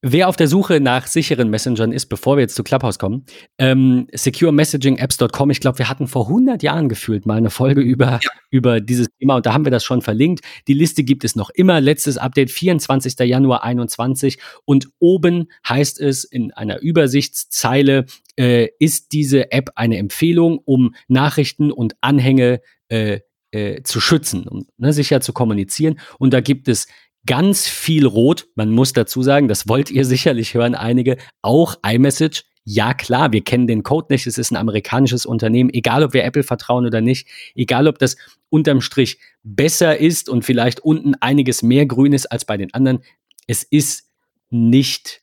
[0.07, 3.25] Wer auf der Suche nach sicheren Messengern ist, bevor wir jetzt zu Clubhouse kommen,
[3.57, 8.29] ähm, securemessagingapps.com, ich glaube, wir hatten vor 100 Jahren gefühlt mal eine Folge über, ja.
[8.51, 10.45] über dieses Thema und da haben wir das schon verlinkt.
[10.67, 11.81] Die Liste gibt es noch immer.
[11.81, 13.17] Letztes Update 24.
[13.21, 20.59] Januar 21 und oben heißt es in einer Übersichtszeile, äh, ist diese App eine Empfehlung,
[20.65, 25.99] um Nachrichten und Anhänge äh, äh, zu schützen, um ne, sicher zu kommunizieren.
[26.19, 26.85] Und da gibt es
[27.25, 28.47] ganz viel Rot.
[28.55, 31.17] Man muss dazu sagen, das wollt ihr sicherlich hören, einige.
[31.41, 32.43] Auch iMessage.
[32.67, 34.25] Ja, klar, wir kennen den Code nicht.
[34.25, 35.69] Es ist ein amerikanisches Unternehmen.
[35.71, 37.27] Egal, ob wir Apple vertrauen oder nicht.
[37.53, 38.17] Egal, ob das
[38.49, 43.03] unterm Strich besser ist und vielleicht unten einiges mehr grün ist als bei den anderen.
[43.45, 44.09] Es ist
[44.49, 45.21] nicht,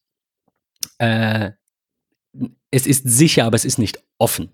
[0.99, 1.51] äh,
[2.71, 4.53] es ist sicher, aber es ist nicht offen.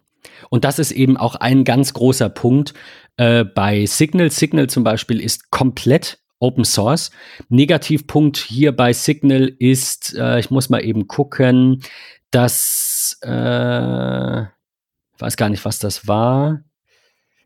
[0.49, 2.73] Und das ist eben auch ein ganz großer Punkt
[3.19, 4.31] äh, bei Signal.
[4.31, 7.11] Signal zum Beispiel ist komplett Open Source.
[7.49, 11.83] Negativpunkt hier bei Signal ist, äh, ich muss mal eben gucken,
[12.31, 16.63] dass, äh, ich weiß gar nicht, was das war.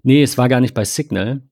[0.03, 1.43] Nee, es war gar nicht bei Signal.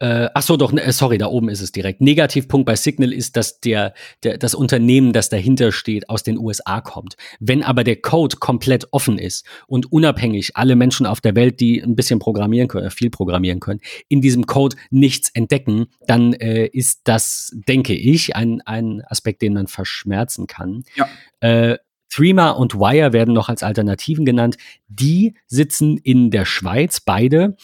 [0.00, 2.00] Äh, ach so, doch, ne, sorry, da oben ist es direkt.
[2.00, 6.80] Negativpunkt bei Signal ist, dass der, der, das Unternehmen, das dahinter steht, aus den USA
[6.80, 7.16] kommt.
[7.38, 11.80] Wenn aber der Code komplett offen ist und unabhängig alle Menschen auf der Welt, die
[11.80, 17.02] ein bisschen programmieren können, viel programmieren können, in diesem Code nichts entdecken, dann äh, ist
[17.04, 20.82] das, denke ich, ein, ein Aspekt, den man verschmerzen kann.
[20.96, 21.08] Ja.
[21.40, 21.78] Äh,
[22.14, 24.56] Threema und Wire werden noch als Alternativen genannt.
[24.86, 27.56] Die sitzen in der Schweiz, beide.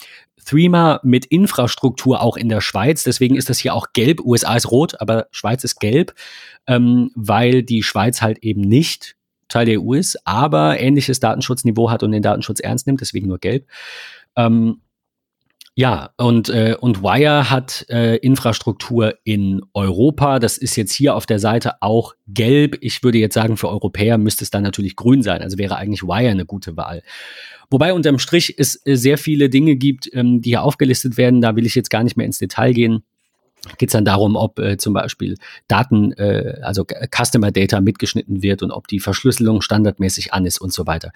[0.45, 3.03] Threema mit Infrastruktur auch in der Schweiz.
[3.03, 4.21] Deswegen ist das hier auch gelb.
[4.21, 6.13] USA ist rot, aber Schweiz ist gelb,
[6.67, 9.15] ähm, weil die Schweiz halt eben nicht
[9.47, 13.39] Teil der EU ist, aber ähnliches Datenschutzniveau hat und den Datenschutz ernst nimmt, deswegen nur
[13.39, 13.67] gelb.
[14.35, 14.81] Ähm,
[15.75, 20.39] ja, und, äh, und Wire hat äh, Infrastruktur in Europa.
[20.39, 22.77] Das ist jetzt hier auf der Seite auch gelb.
[22.81, 25.41] Ich würde jetzt sagen, für Europäer müsste es dann natürlich grün sein.
[25.41, 27.03] Also wäre eigentlich Wire eine gute Wahl.
[27.69, 31.39] Wobei unterm Strich es äh, sehr viele Dinge gibt, ähm, die hier aufgelistet werden.
[31.39, 33.03] Da will ich jetzt gar nicht mehr ins Detail gehen
[33.77, 35.37] geht es dann darum, ob äh, zum Beispiel
[35.67, 40.73] Daten, äh, also Customer Data mitgeschnitten wird und ob die Verschlüsselung standardmäßig an ist und
[40.73, 41.11] so weiter.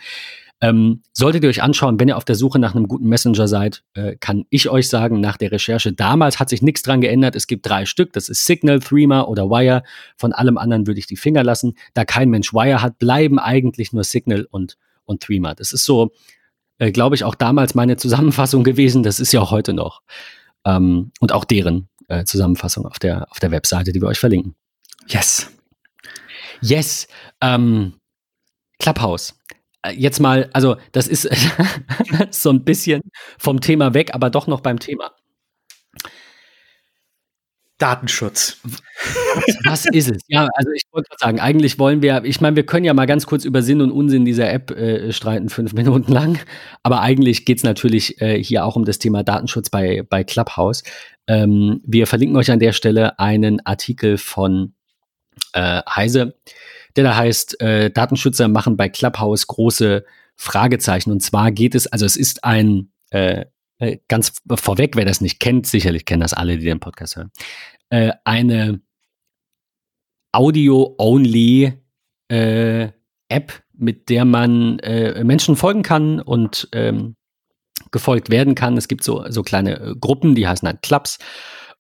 [0.61, 3.83] Ähm, solltet ihr euch anschauen, wenn ihr auf der Suche nach einem guten Messenger seid,
[3.93, 7.35] äh, kann ich euch sagen, nach der Recherche damals hat sich nichts dran geändert.
[7.35, 9.83] Es gibt drei Stück, das ist Signal, Threema oder Wire.
[10.15, 11.73] Von allem anderen würde ich die Finger lassen.
[11.93, 15.55] Da kein Mensch Wire hat, bleiben eigentlich nur Signal und, und Threema.
[15.55, 16.11] Das ist so,
[16.77, 19.03] äh, glaube ich, auch damals meine Zusammenfassung gewesen.
[19.03, 20.03] Das ist ja auch heute noch.
[20.65, 24.55] Ähm, und auch deren äh, Zusammenfassung auf der, auf der Webseite, die wir euch verlinken.
[25.07, 25.49] Yes.
[26.61, 27.07] Yes.
[27.41, 27.93] Ähm,
[28.79, 29.39] Clubhouse.
[29.83, 31.29] Äh, jetzt mal, also das ist
[32.31, 33.01] so ein bisschen
[33.37, 35.11] vom Thema weg, aber doch noch beim Thema.
[37.77, 38.57] Datenschutz.
[39.65, 40.21] Was ist es?
[40.29, 43.05] Ja, also ich wollte gerade sagen, eigentlich wollen wir, ich meine, wir können ja mal
[43.05, 46.39] ganz kurz über Sinn und Unsinn dieser App äh, streiten, fünf Minuten lang.
[46.83, 50.83] Aber eigentlich geht es natürlich äh, hier auch um das Thema Datenschutz bei, bei Clubhouse.
[51.27, 54.73] Ähm, wir verlinken euch an der Stelle einen Artikel von
[55.53, 56.35] äh, Heise,
[56.95, 60.05] der da heißt, äh, Datenschützer machen bei Clubhouse große
[60.35, 61.11] Fragezeichen.
[61.11, 63.45] Und zwar geht es, also es ist ein, äh,
[63.79, 67.31] äh, ganz vorweg, wer das nicht kennt, sicherlich kennen das alle, die den Podcast hören,
[67.89, 68.81] äh, eine
[70.31, 71.73] Audio-only
[72.29, 72.89] äh,
[73.29, 74.77] App, mit der man
[75.23, 77.17] Menschen folgen kann und ähm,
[77.95, 78.75] gefolgt werden kann.
[78.75, 81.17] Es gibt so, so kleine äh, Gruppen, die heißen halt Clubs.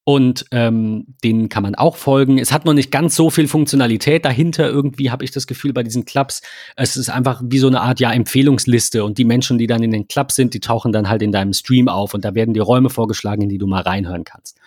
[0.05, 2.37] Und ähm, denen kann man auch folgen.
[2.37, 4.69] Es hat noch nicht ganz so viel Funktionalität dahinter.
[4.69, 6.41] Irgendwie habe ich das Gefühl bei diesen Clubs.
[6.77, 9.03] Es ist einfach wie so eine Art ja Empfehlungsliste.
[9.03, 11.51] Und die Menschen, die dann in den Clubs sind, die tauchen dann halt in deinem
[11.51, 14.57] Stream auf und da werden dir Räume vorgeschlagen, in die du mal reinhören kannst.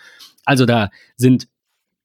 [0.45, 1.47] Also da sind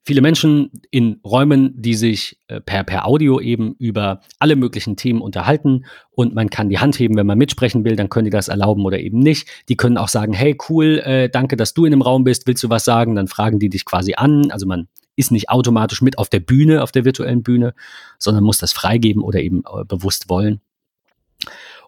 [0.04, 5.20] viele Menschen in Räumen, die sich äh, per, per Audio eben über alle möglichen Themen
[5.20, 8.48] unterhalten und man kann die Hand heben, wenn man mitsprechen will, dann können die das
[8.48, 9.48] erlauben oder eben nicht.
[9.68, 12.62] Die können auch sagen, hey cool, äh, danke, dass du in dem Raum bist, willst
[12.62, 13.14] du was sagen?
[13.14, 14.50] Dann fragen die dich quasi an.
[14.50, 17.74] Also man ist nicht automatisch mit auf der Bühne, auf der virtuellen Bühne,
[18.18, 20.60] sondern muss das freigeben oder eben äh, bewusst wollen.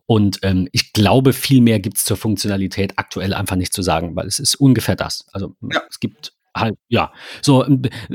[0.06, 4.14] Und ähm, ich glaube, viel mehr gibt es zur Funktionalität aktuell einfach nicht zu sagen,
[4.14, 5.26] weil es ist ungefähr das.
[5.32, 5.82] Also ja.
[5.90, 7.12] es gibt halt, ja.
[7.42, 7.64] So,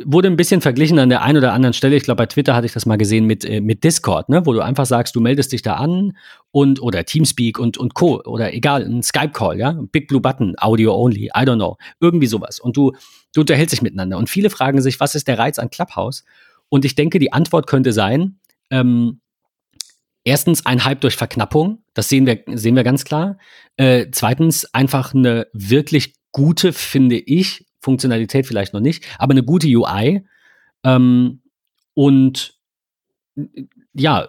[0.06, 1.96] wurde ein bisschen verglichen an der einen oder anderen Stelle.
[1.96, 4.54] Ich glaube, bei Twitter hatte ich das mal gesehen mit, äh, mit Discord, ne, wo
[4.54, 6.18] du einfach sagst, du meldest dich da an
[6.52, 8.22] und oder Teamspeak und, und Co.
[8.26, 11.78] oder egal, ein Skype-Call, ja, Big Blue Button, Audio only, I don't know.
[12.00, 12.60] Irgendwie sowas.
[12.60, 12.94] Und du,
[13.34, 14.18] du unterhältst dich miteinander.
[14.18, 16.24] Und viele fragen sich, was ist der Reiz an Clubhouse?
[16.70, 18.40] Und ich denke, die Antwort könnte sein,
[18.70, 19.22] ähm,
[20.24, 23.38] erstens ein Hype durch Verknappung, das sehen wir, sehen wir ganz klar.
[23.78, 29.68] Äh, zweitens einfach eine wirklich gute, finde ich, Funktionalität vielleicht noch nicht, aber eine gute
[29.68, 30.26] UI.
[30.84, 31.42] Ähm,
[31.94, 32.56] und
[33.94, 34.28] ja,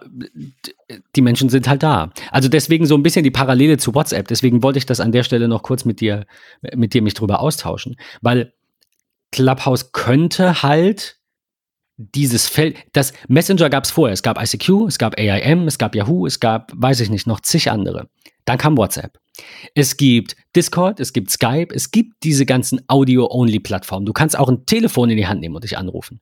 [1.15, 2.11] die Menschen sind halt da.
[2.31, 4.27] Also deswegen so ein bisschen die Parallele zu WhatsApp.
[4.27, 6.25] Deswegen wollte ich das an der Stelle noch kurz mit dir,
[6.75, 8.53] mit dir mich drüber austauschen, weil
[9.31, 11.17] Clubhouse könnte halt
[11.97, 14.13] dieses Feld, das Messenger gab es vorher.
[14.13, 17.39] Es gab ICQ, es gab AIM, es gab Yahoo, es gab, weiß ich nicht, noch
[17.39, 18.09] zig andere.
[18.45, 19.19] Dann kam WhatsApp.
[19.73, 24.05] Es gibt Discord, es gibt Skype, es gibt diese ganzen Audio-Only-Plattformen.
[24.05, 26.21] Du kannst auch ein Telefon in die Hand nehmen und dich anrufen.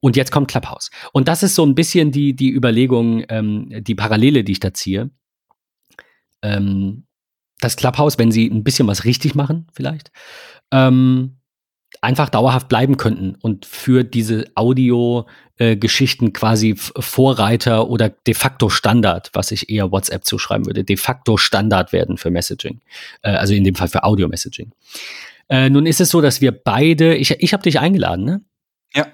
[0.00, 0.90] Und jetzt kommt Clubhouse.
[1.12, 4.72] Und das ist so ein bisschen die, die Überlegung, ähm, die Parallele, die ich da
[4.72, 5.10] ziehe.
[6.42, 7.04] Ähm,
[7.60, 10.12] das Clubhouse, wenn sie ein bisschen was richtig machen, vielleicht,
[10.70, 11.37] ähm,
[12.00, 19.30] einfach dauerhaft bleiben könnten und für diese Audio-Geschichten äh, quasi Vorreiter oder de facto Standard,
[19.32, 22.80] was ich eher WhatsApp zuschreiben würde, de facto Standard werden für Messaging.
[23.22, 24.72] Äh, also in dem Fall für Audio-Messaging.
[25.48, 28.40] Äh, nun ist es so, dass wir beide, ich, ich habe dich eingeladen, ne?
[28.94, 29.06] Ja.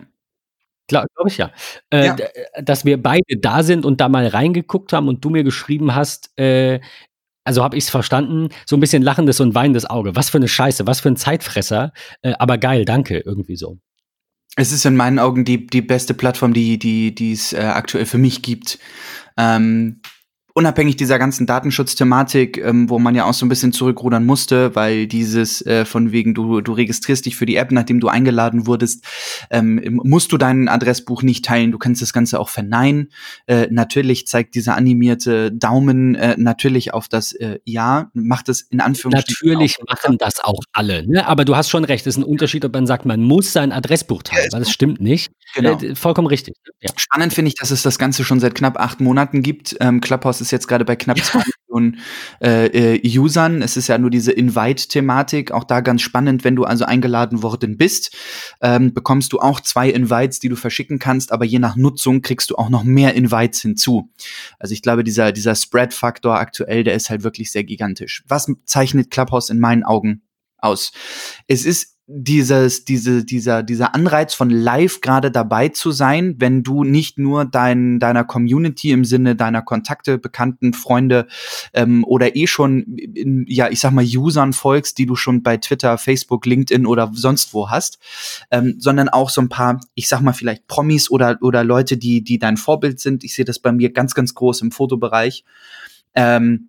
[0.86, 1.50] Glaube glaub ich ja.
[1.90, 2.16] Äh, ja.
[2.60, 6.38] Dass wir beide da sind und da mal reingeguckt haben und du mir geschrieben hast,
[6.38, 6.80] äh,
[7.44, 10.16] also habe ich es verstanden, so ein bisschen lachendes und weinendes Auge.
[10.16, 11.92] Was für eine Scheiße, was für ein Zeitfresser,
[12.22, 13.78] äh, aber geil, danke, irgendwie so.
[14.56, 18.18] Es ist in meinen Augen die, die beste Plattform, die die es äh, aktuell für
[18.18, 18.78] mich gibt.
[19.36, 20.00] Ähm,
[20.54, 25.08] unabhängig dieser ganzen Datenschutzthematik, ähm, wo man ja auch so ein bisschen zurückrudern musste, weil
[25.08, 29.04] dieses äh, von wegen du du registrierst dich für die App, nachdem du eingeladen wurdest,
[29.50, 31.72] ähm, musst du dein Adressbuch nicht teilen.
[31.72, 33.10] Du kannst das Ganze auch verneinen.
[33.46, 38.80] Äh, natürlich zeigt dieser animierte Daumen äh, natürlich auf das äh, Ja, macht es in
[38.80, 39.48] Anführungsstrichen.
[39.48, 39.88] Natürlich auch.
[39.88, 41.04] machen das auch alle.
[41.04, 41.26] Ne?
[41.26, 42.06] Aber du hast schon recht.
[42.06, 45.00] Es ist ein Unterschied, ob man sagt, man muss sein Adressbuch teilen, weil das stimmt
[45.00, 45.32] nicht.
[45.56, 45.80] Genau.
[45.80, 46.54] Äh, vollkommen richtig.
[46.80, 46.90] Ja.
[46.96, 49.76] Spannend finde ich, dass es das Ganze schon seit knapp acht Monaten gibt.
[49.80, 51.24] Ähm, Clubhouse ist jetzt gerade bei knapp ja.
[51.24, 52.00] zwei Millionen
[52.40, 53.62] äh, äh, Usern.
[53.62, 55.50] Es ist ja nur diese Invite-Thematik.
[55.52, 58.16] Auch da ganz spannend, wenn du also eingeladen worden bist,
[58.60, 62.50] ähm, bekommst du auch zwei Invites, die du verschicken kannst, aber je nach Nutzung kriegst
[62.50, 64.10] du auch noch mehr Invites hinzu.
[64.58, 68.24] Also ich glaube, dieser, dieser Spread-Faktor aktuell, der ist halt wirklich sehr gigantisch.
[68.28, 70.22] Was zeichnet Clubhouse in meinen Augen
[70.58, 70.92] aus?
[71.46, 76.84] Es ist dieses, diese, dieser, dieser Anreiz von live gerade dabei zu sein, wenn du
[76.84, 81.26] nicht nur dein, deiner Community im Sinne deiner Kontakte, Bekannten, Freunde
[81.72, 82.98] ähm, oder eh schon,
[83.46, 87.54] ja, ich sag mal, Usern folgst, die du schon bei Twitter, Facebook, LinkedIn oder sonst
[87.54, 87.98] wo hast,
[88.50, 92.22] ähm, sondern auch so ein paar, ich sag mal, vielleicht Promis oder, oder Leute, die,
[92.22, 93.24] die dein Vorbild sind.
[93.24, 95.44] Ich sehe das bei mir ganz, ganz groß im Fotobereich.
[96.14, 96.68] Ähm,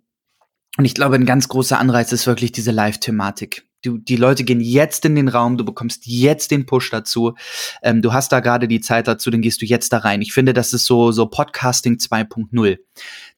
[0.78, 4.60] und ich glaube, ein ganz großer Anreiz ist wirklich diese Live-Thematik du, die Leute gehen
[4.60, 7.34] jetzt in den Raum, du bekommst jetzt den Push dazu.
[7.82, 10.22] Ähm, du hast da gerade die Zeit dazu, dann gehst du jetzt da rein.
[10.22, 12.78] Ich finde, das ist so, so Podcasting 2.0.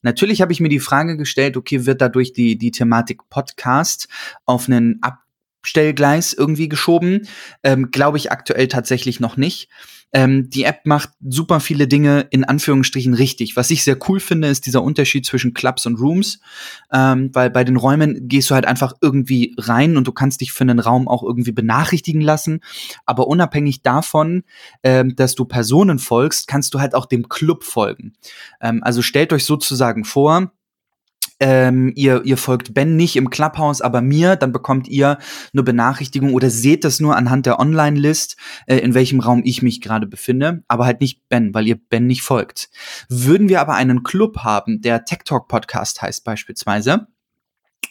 [0.02, 4.08] Natürlich habe ich mir die Frage gestellt, okay, wird dadurch die, die Thematik Podcast
[4.44, 7.28] auf einen Abstellgleis irgendwie geschoben?
[7.62, 9.68] Ähm, Glaube ich aktuell tatsächlich noch nicht.
[10.12, 13.56] Ähm, die App macht super viele Dinge in Anführungsstrichen richtig.
[13.56, 16.40] Was ich sehr cool finde, ist dieser Unterschied zwischen Clubs und Rooms,
[16.92, 20.52] ähm, weil bei den Räumen gehst du halt einfach irgendwie rein und du kannst dich
[20.52, 22.60] für einen Raum auch irgendwie benachrichtigen lassen.
[23.04, 24.44] Aber unabhängig davon,
[24.82, 28.14] ähm, dass du Personen folgst, kannst du halt auch dem Club folgen.
[28.60, 30.52] Ähm, also stellt euch sozusagen vor,
[31.40, 35.18] ähm, ihr, ihr folgt Ben nicht im Clubhouse, aber mir, dann bekommt ihr
[35.52, 38.36] eine Benachrichtigung oder seht das nur anhand der Online-List,
[38.66, 42.06] äh, in welchem Raum ich mich gerade befinde, aber halt nicht Ben, weil ihr Ben
[42.06, 42.70] nicht folgt.
[43.08, 47.06] Würden wir aber einen Club haben, der Tech Talk Podcast heißt beispielsweise,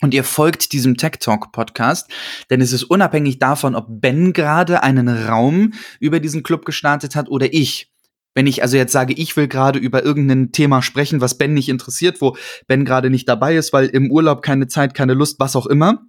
[0.02, 2.10] und ihr folgt diesem Tech Talk Podcast,
[2.50, 7.30] denn es ist unabhängig davon, ob Ben gerade einen Raum über diesen Club gestartet hat
[7.30, 7.92] oder ich.
[8.38, 11.70] Wenn ich also jetzt sage, ich will gerade über irgendein Thema sprechen, was Ben nicht
[11.70, 15.56] interessiert, wo Ben gerade nicht dabei ist, weil im Urlaub keine Zeit, keine Lust, was
[15.56, 16.04] auch immer,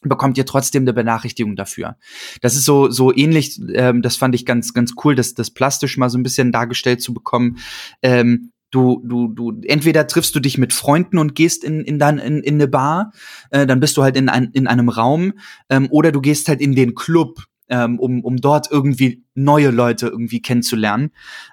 [0.00, 1.98] bekommt ihr trotzdem eine Benachrichtigung dafür.
[2.40, 3.60] Das ist so so ähnlich.
[3.74, 7.02] Ähm, das fand ich ganz ganz cool, das das plastisch mal so ein bisschen dargestellt
[7.02, 7.58] zu bekommen.
[8.00, 12.18] Ähm, Du, du, du, entweder triffst du dich mit Freunden und gehst in, in, dann
[12.18, 13.12] in, in eine Bar,
[13.50, 15.34] äh, dann bist du halt in, ein, in einem Raum,
[15.68, 20.06] ähm, oder du gehst halt in den Club, ähm, um, um dort irgendwie neue Leute
[20.08, 21.10] irgendwie kennenzulernen.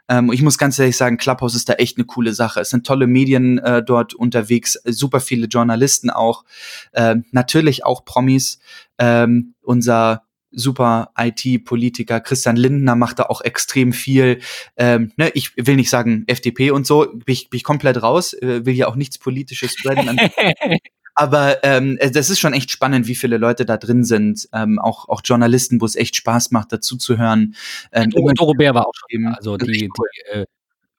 [0.10, 2.60] Ähm, ich muss ganz ehrlich sagen, Clubhouse ist da echt eine coole Sache.
[2.60, 6.44] Es sind tolle Medien äh, dort unterwegs, super viele Journalisten auch,
[6.92, 8.60] äh, natürlich auch Promis.
[8.98, 12.20] Ähm, unser super IT-Politiker.
[12.20, 14.40] Christian Lindner macht da auch extrem viel.
[14.76, 18.34] Ähm, ne, ich will nicht sagen FDP und so, bin ich, bin ich komplett raus,
[18.34, 20.20] äh, will ja auch nichts Politisches spreaden.
[21.16, 24.48] Aber ähm, das ist schon echt spannend, wie viele Leute da drin sind.
[24.54, 27.56] Ähm, auch, auch Journalisten, wo es echt Spaß macht, dazu zu hören.
[27.92, 29.28] Ähm, Doro, Doro Bär war auch schon.
[29.28, 30.08] Also die, cool.
[30.16, 30.46] die äh,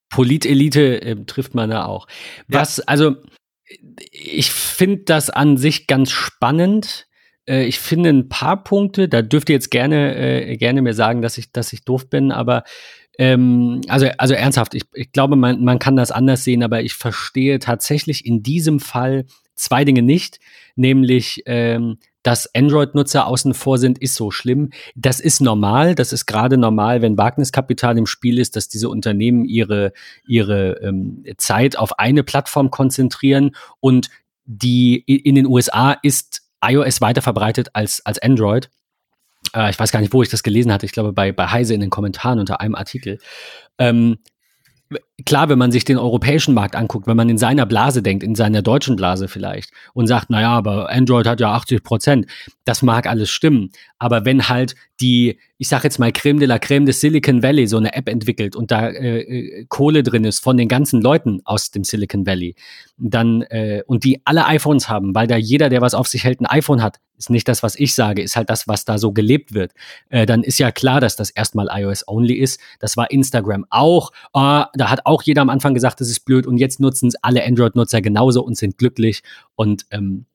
[0.09, 2.07] Politelite äh, trifft man da auch.
[2.49, 2.85] Was, ja.
[2.87, 3.17] also
[4.11, 7.07] ich finde das an sich ganz spannend
[7.51, 11.21] äh, ich finde ein paar Punkte, da dürft ihr jetzt gerne, äh, gerne mir sagen,
[11.21, 12.65] dass ich, dass ich doof bin, aber
[13.19, 16.95] ähm, also, also ernsthaft, ich, ich glaube, man, man kann das anders sehen, aber ich
[16.95, 19.27] verstehe tatsächlich in diesem Fall
[19.61, 20.41] zwei Dinge nicht,
[20.77, 24.71] nämlich ähm, dass Android-Nutzer außen vor sind, ist so schlimm.
[24.95, 25.95] Das ist normal.
[25.95, 29.93] Das ist gerade normal, wenn Wagniskapital im Spiel ist, dass diese Unternehmen ihre,
[30.27, 33.57] ihre ähm, Zeit auf eine Plattform konzentrieren.
[33.81, 34.11] Und
[34.45, 38.71] die in den USA ist iOS weiter verbreitet als, als Android.
[39.55, 40.85] Äh, ich weiß gar nicht, wo ich das gelesen hatte.
[40.85, 43.19] Ich glaube, bei, bei Heise in den Kommentaren unter einem Artikel.
[43.79, 44.19] Ähm,
[45.25, 48.35] klar, wenn man sich den europäischen Markt anguckt, wenn man in seiner Blase denkt, in
[48.35, 52.27] seiner deutschen Blase vielleicht und sagt, naja, aber Android hat ja 80 Prozent,
[52.64, 53.71] das mag alles stimmen.
[53.99, 57.66] Aber wenn halt die, ich sag jetzt mal Creme de la Creme des Silicon Valley
[57.66, 61.41] so eine App entwickelt und da äh, äh, Kohle drin ist von den ganzen Leuten
[61.45, 62.55] aus dem Silicon Valley,
[62.99, 66.41] dann äh, und die alle iPhones haben, weil da jeder, der was auf sich hält,
[66.41, 69.12] ein iPhone hat, ist nicht das, was ich sage, ist halt das, was da so
[69.12, 69.73] gelebt wird.
[70.09, 72.61] Äh, dann ist ja klar, dass das erstmal iOS-only ist.
[72.79, 74.11] Das war Instagram auch.
[74.35, 77.17] Äh, da hat auch jeder am Anfang gesagt, das ist blöd und jetzt nutzen es
[77.17, 79.23] alle Android-Nutzer genauso und sind glücklich.
[79.57, 80.27] Und ähm,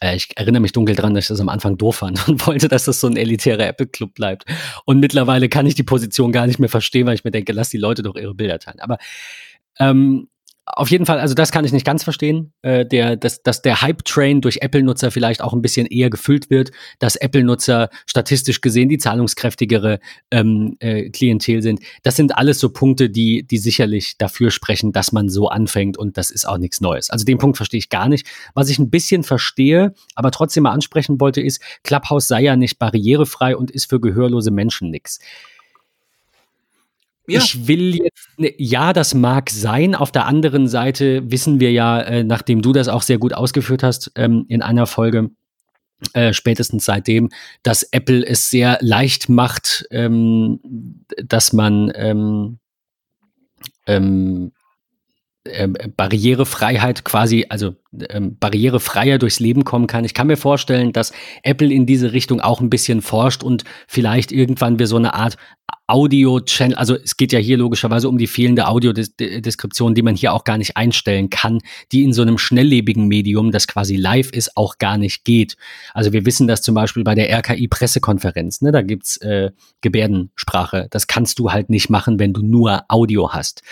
[0.00, 2.68] äh, ich erinnere mich dunkel dran, dass ich das am Anfang doof fand und wollte,
[2.68, 4.44] dass das so ein elitärer Apple-Club bleibt.
[4.84, 7.70] Und mittlerweile kann ich die Position gar nicht mehr verstehen, weil ich mir denke, lass
[7.70, 8.80] die Leute doch ihre Bilder teilen.
[8.80, 8.98] Aber
[9.78, 10.28] ähm,
[10.76, 13.80] auf jeden Fall, also das kann ich nicht ganz verstehen, äh, der, dass, dass der
[13.82, 18.98] Hype-Train durch Apple-Nutzer vielleicht auch ein bisschen eher gefüllt wird, dass Apple-Nutzer statistisch gesehen die
[18.98, 20.00] zahlungskräftigere
[20.30, 21.80] ähm, äh, Klientel sind.
[22.02, 26.16] Das sind alles so Punkte, die, die sicherlich dafür sprechen, dass man so anfängt und
[26.16, 27.10] das ist auch nichts Neues.
[27.10, 28.26] Also den Punkt verstehe ich gar nicht.
[28.54, 32.78] Was ich ein bisschen verstehe, aber trotzdem mal ansprechen wollte, ist, Clubhouse sei ja nicht
[32.78, 35.18] barrierefrei und ist für gehörlose Menschen nichts.
[37.28, 37.40] Ja.
[37.40, 39.94] Ich will jetzt, ne, ja, das mag sein.
[39.94, 43.82] Auf der anderen Seite wissen wir ja, äh, nachdem du das auch sehr gut ausgeführt
[43.82, 45.30] hast ähm, in einer Folge,
[46.14, 47.28] äh, spätestens seitdem,
[47.62, 50.60] dass Apple es sehr leicht macht, ähm,
[51.22, 52.58] dass man ähm,
[53.86, 54.52] ähm,
[55.44, 57.74] äh, Barrierefreiheit quasi, also
[58.10, 60.04] ähm, barrierefreier durchs Leben kommen kann.
[60.04, 61.12] Ich kann mir vorstellen, dass
[61.42, 65.36] Apple in diese Richtung auch ein bisschen forscht und vielleicht irgendwann wir so eine Art
[65.88, 70.44] Audio-Channel, also es geht ja hier logischerweise um die fehlende Audiodeskription, die man hier auch
[70.44, 71.60] gar nicht einstellen kann,
[71.92, 75.56] die in so einem schnelllebigen Medium, das quasi live ist, auch gar nicht geht.
[75.94, 78.70] Also wir wissen das zum Beispiel bei der RKI-Pressekonferenz, ne?
[78.70, 80.88] da gibt's äh, Gebärdensprache.
[80.90, 83.62] Das kannst du halt nicht machen, wenn du nur Audio hast.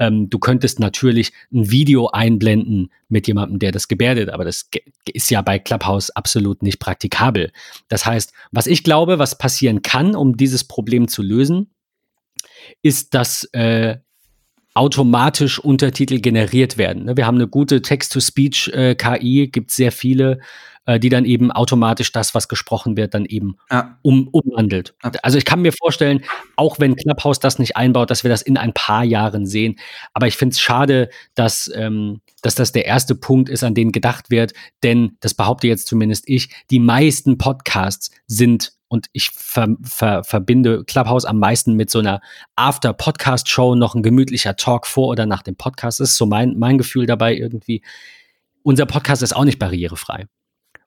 [0.00, 4.68] Ähm, du könntest natürlich ein Video einblenden mit jemandem, der das gebärdet, aber das
[5.12, 7.52] ist ja bei Clubhouse absolut nicht praktikabel.
[7.88, 11.70] Das heißt, was ich glaube, was passieren kann, um dieses Problem zu lösen,
[12.82, 13.98] ist, dass äh,
[14.74, 17.04] automatisch Untertitel generiert werden.
[17.04, 20.40] Ne, wir haben eine gute Text-to-Speech-KI, äh, gibt sehr viele
[20.86, 23.98] die dann eben automatisch das, was gesprochen wird, dann eben ja.
[24.02, 24.94] um, umwandelt.
[25.22, 26.24] Also ich kann mir vorstellen,
[26.56, 29.78] auch wenn Clubhouse das nicht einbaut, dass wir das in ein paar Jahren sehen.
[30.14, 33.92] Aber ich finde es schade, dass, ähm, dass das der erste Punkt ist, an den
[33.92, 34.52] gedacht wird,
[34.82, 40.84] denn das behaupte jetzt zumindest ich, die meisten Podcasts sind und ich ver, ver, verbinde
[40.84, 42.20] Clubhouse am meisten mit so einer
[42.56, 46.00] After-Podcast-Show, noch ein gemütlicher Talk vor oder nach dem Podcast.
[46.00, 47.82] Das ist so mein, mein Gefühl dabei irgendwie.
[48.62, 50.26] Unser Podcast ist auch nicht barrierefrei.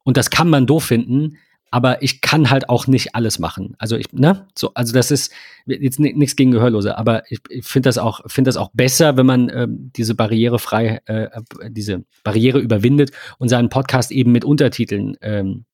[0.04, 1.38] Und das kann man doof finden,
[1.74, 3.74] aber ich kann halt auch nicht alles machen.
[3.80, 5.34] Also ich, ne, so, also das ist
[5.66, 9.26] jetzt nichts gegen Gehörlose, aber ich, ich finde das auch, finde das auch besser, wenn
[9.26, 11.30] man ähm, diese Barriere frei, äh,
[11.70, 15.66] diese Barriere überwindet und seinen Podcast eben mit Untertiteln ähm,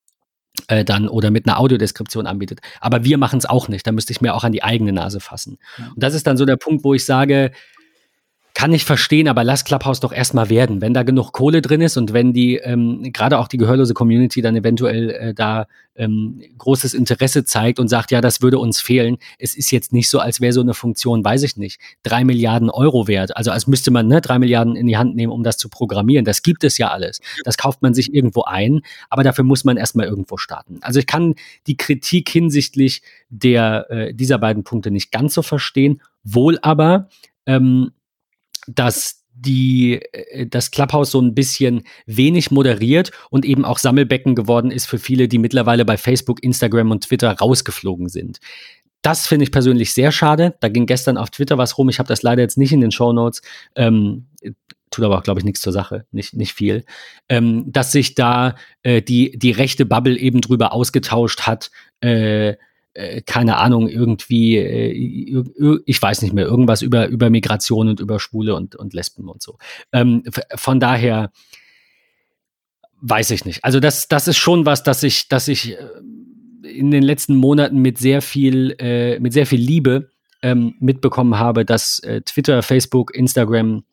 [0.67, 2.61] äh, dann oder mit einer Audiodeskription anbietet.
[2.79, 3.85] Aber wir machen es auch nicht.
[3.85, 5.57] Da müsste ich mir auch an die eigene Nase fassen.
[5.93, 7.51] Und das ist dann so der Punkt, wo ich sage,
[8.53, 10.81] kann ich verstehen, aber lass Clubhouse doch erstmal werden.
[10.81, 14.41] Wenn da genug Kohle drin ist und wenn die, ähm, gerade auch die gehörlose Community
[14.41, 19.17] dann eventuell äh, da ähm, großes Interesse zeigt und sagt, ja, das würde uns fehlen.
[19.37, 22.69] Es ist jetzt nicht so, als wäre so eine Funktion, weiß ich nicht, drei Milliarden
[22.69, 23.35] Euro wert.
[23.35, 26.25] Also als müsste man ne, drei Milliarden in die Hand nehmen, um das zu programmieren.
[26.25, 27.19] Das gibt es ja alles.
[27.43, 30.79] Das kauft man sich irgendwo ein, aber dafür muss man erstmal irgendwo starten.
[30.81, 31.35] Also ich kann
[31.67, 37.09] die Kritik hinsichtlich der, äh, dieser beiden Punkte nicht ganz so verstehen, wohl aber,
[37.45, 37.91] ähm,
[38.67, 44.71] dass die äh, das Clubhouse so ein bisschen wenig moderiert und eben auch Sammelbecken geworden
[44.71, 48.39] ist für viele, die mittlerweile bei Facebook, Instagram und Twitter rausgeflogen sind.
[49.01, 50.55] Das finde ich persönlich sehr schade.
[50.59, 51.87] Da ging gestern auf Twitter was rum.
[51.87, 53.41] Ich habe das leider jetzt nicht in den Show Notes.
[53.75, 54.27] Ähm,
[54.91, 56.83] tut aber auch, glaube ich, nichts zur Sache, nicht, nicht viel,
[57.29, 62.55] ähm, dass sich da äh, die, die rechte Bubble eben drüber ausgetauscht hat, äh,
[62.99, 68.19] äh, keine Ahnung, irgendwie, äh, ich weiß nicht mehr, irgendwas über, über Migration und über
[68.19, 69.57] Schwule und, und Lesben und so.
[69.93, 70.23] Ähm,
[70.55, 71.31] von daher
[73.01, 73.63] weiß ich nicht.
[73.63, 75.77] Also das, das ist schon was, dass ich, dass ich äh,
[76.63, 80.09] in den letzten Monaten mit sehr viel, äh, mit sehr viel Liebe
[80.41, 83.83] ähm, mitbekommen habe, dass äh, Twitter, Facebook, Instagram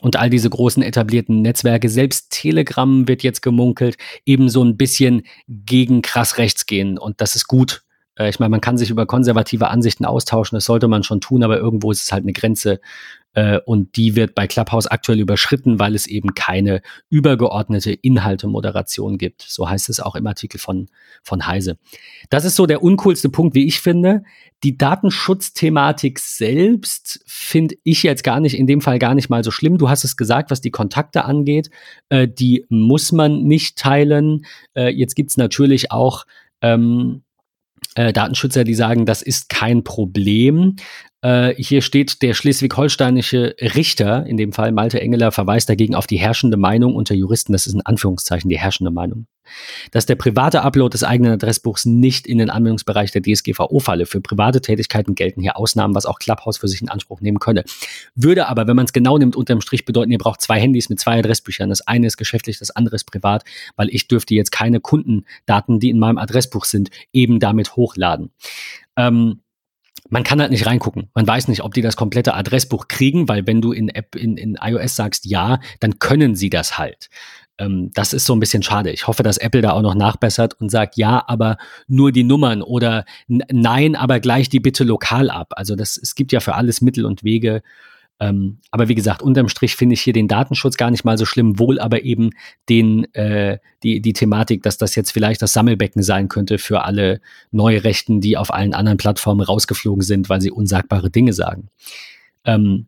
[0.00, 5.22] und all diese großen etablierten Netzwerke, selbst Telegram wird jetzt gemunkelt, eben so ein bisschen
[5.48, 6.98] gegen krass rechts gehen.
[6.98, 7.82] Und das ist gut,
[8.18, 11.42] äh, ich meine, man kann sich über konservative Ansichten austauschen, das sollte man schon tun,
[11.42, 12.80] aber irgendwo ist es halt eine Grenze.
[13.34, 19.42] Äh, und die wird bei Clubhouse aktuell überschritten, weil es eben keine übergeordnete Inhaltemoderation gibt.
[19.42, 20.88] So heißt es auch im Artikel von,
[21.22, 21.78] von Heise.
[22.30, 24.22] Das ist so der uncoolste Punkt, wie ich finde.
[24.64, 29.50] Die Datenschutzthematik selbst finde ich jetzt gar nicht, in dem Fall gar nicht mal so
[29.50, 29.78] schlimm.
[29.78, 31.70] Du hast es gesagt, was die Kontakte angeht.
[32.08, 34.46] Äh, die muss man nicht teilen.
[34.74, 36.24] Äh, jetzt gibt es natürlich auch
[36.60, 37.27] ähm, äh,
[37.94, 40.76] Datenschützer, die sagen, das ist kein Problem.
[41.20, 46.16] Äh, hier steht, der schleswig-holsteinische Richter, in dem Fall Malte Engeler, verweist dagegen auf die
[46.16, 49.26] herrschende Meinung unter Juristen, das ist in Anführungszeichen die herrschende Meinung,
[49.90, 54.06] dass der private Upload des eigenen Adressbuchs nicht in den Anwendungsbereich der DSGVO falle.
[54.06, 57.64] Für private Tätigkeiten gelten hier Ausnahmen, was auch Clubhouse für sich in Anspruch nehmen könne.
[58.14, 61.00] Würde aber, wenn man es genau nimmt, unterm Strich bedeuten, ihr braucht zwei Handys mit
[61.00, 61.68] zwei Adressbüchern.
[61.68, 63.42] Das eine ist geschäftlich, das andere ist privat,
[63.74, 68.30] weil ich dürfte jetzt keine Kundendaten, die in meinem Adressbuch sind, eben damit hochladen.
[68.96, 69.40] Ähm,
[70.08, 71.10] man kann halt nicht reingucken.
[71.14, 74.36] Man weiß nicht, ob die das komplette Adressbuch kriegen, weil wenn du in App in,
[74.36, 77.10] in iOS sagst ja, dann können sie das halt.
[77.58, 78.90] Ähm, das ist so ein bisschen schade.
[78.90, 82.62] Ich hoffe, dass Apple da auch noch nachbessert und sagt ja, aber nur die Nummern
[82.62, 85.52] oder nein, aber gleich die bitte lokal ab.
[85.56, 87.62] Also das, es gibt ja für alles Mittel und Wege.
[88.20, 91.24] Ähm, aber wie gesagt, unterm Strich finde ich hier den Datenschutz gar nicht mal so
[91.24, 92.30] schlimm, wohl aber eben
[92.68, 97.20] den, äh, die, die Thematik, dass das jetzt vielleicht das Sammelbecken sein könnte für alle
[97.52, 101.68] Neurechten, die auf allen anderen Plattformen rausgeflogen sind, weil sie unsagbare Dinge sagen.
[102.44, 102.86] Ähm,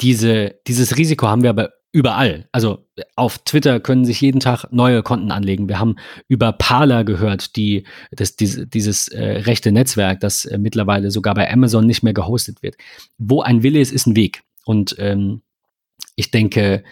[0.00, 2.48] diese, dieses Risiko haben wir aber überall.
[2.50, 5.68] Also auf Twitter können sich jeden Tag neue Konten anlegen.
[5.68, 5.94] Wir haben
[6.26, 11.50] über Parler gehört, die, das, diese, dieses äh, rechte Netzwerk, das äh, mittlerweile sogar bei
[11.50, 12.74] Amazon nicht mehr gehostet wird.
[13.16, 14.42] Wo ein Wille ist, ist ein Weg.
[14.64, 15.42] Und ähm,
[16.16, 16.82] ich denke,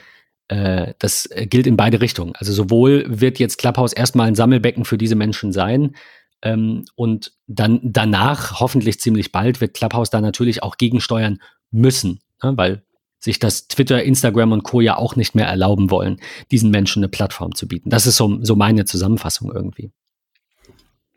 [0.46, 2.34] äh, das gilt in beide Richtungen.
[2.36, 5.96] Also sowohl wird jetzt Clubhouse erstmal ein Sammelbecken für diese Menschen sein,
[6.44, 11.38] ähm, und dann danach, hoffentlich ziemlich bald, wird Clubhouse da natürlich auch gegensteuern
[11.70, 12.52] müssen, ne?
[12.56, 12.82] weil
[13.22, 14.80] sich das Twitter, Instagram und Co.
[14.80, 16.20] ja auch nicht mehr erlauben wollen,
[16.50, 17.88] diesen Menschen eine Plattform zu bieten.
[17.88, 19.92] Das ist so, so meine Zusammenfassung irgendwie.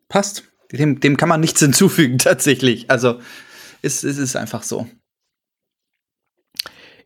[0.08, 0.44] Passt.
[0.72, 2.90] Dem, dem kann man nichts hinzufügen, tatsächlich.
[2.90, 3.20] Also
[3.82, 4.88] es, es ist einfach so.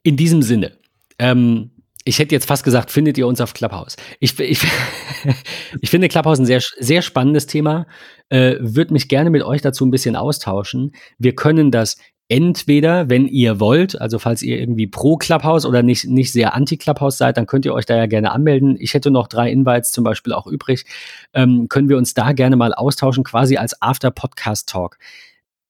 [0.03, 0.77] In diesem Sinne,
[1.17, 1.71] ähm,
[2.05, 3.95] ich hätte jetzt fast gesagt, findet ihr uns auf Clubhouse?
[4.19, 4.65] Ich, ich,
[5.81, 7.87] ich finde Clubhouse ein sehr, sehr spannendes Thema.
[8.29, 10.93] Äh, Würde mich gerne mit euch dazu ein bisschen austauschen.
[11.17, 11.97] Wir können das
[12.29, 17.17] entweder, wenn ihr wollt, also falls ihr irgendwie pro Clubhouse oder nicht, nicht sehr anti-Clubhouse
[17.17, 18.77] seid, dann könnt ihr euch da ja gerne anmelden.
[18.79, 20.85] Ich hätte noch drei Invites zum Beispiel auch übrig.
[21.33, 24.97] Ähm, können wir uns da gerne mal austauschen, quasi als After-Podcast-Talk.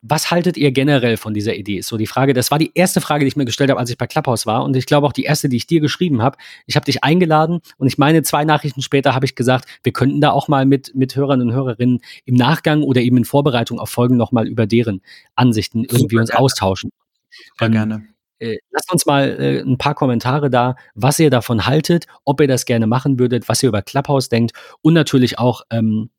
[0.01, 1.77] Was haltet ihr generell von dieser Idee?
[1.79, 2.33] Ist so die Frage.
[2.33, 4.63] Das war die erste Frage, die ich mir gestellt habe, als ich bei Clubhouse war.
[4.63, 6.37] Und ich glaube auch die erste, die ich dir geschrieben habe.
[6.67, 10.21] Ich habe dich eingeladen und ich meine, zwei Nachrichten später habe ich gesagt, wir könnten
[10.21, 13.89] da auch mal mit, mit Hörern und Hörerinnen im Nachgang oder eben in Vorbereitung auf
[13.89, 15.01] Folgen nochmal über deren
[15.35, 16.43] Ansichten irgendwie Super uns gerne.
[16.43, 16.91] austauschen.
[17.51, 18.07] Super ähm, gerne.
[18.39, 22.47] Äh, lasst uns mal äh, ein paar Kommentare da, was ihr davon haltet, ob ihr
[22.47, 26.09] das gerne machen würdet, was ihr über Clubhouse denkt und natürlich auch, ähm,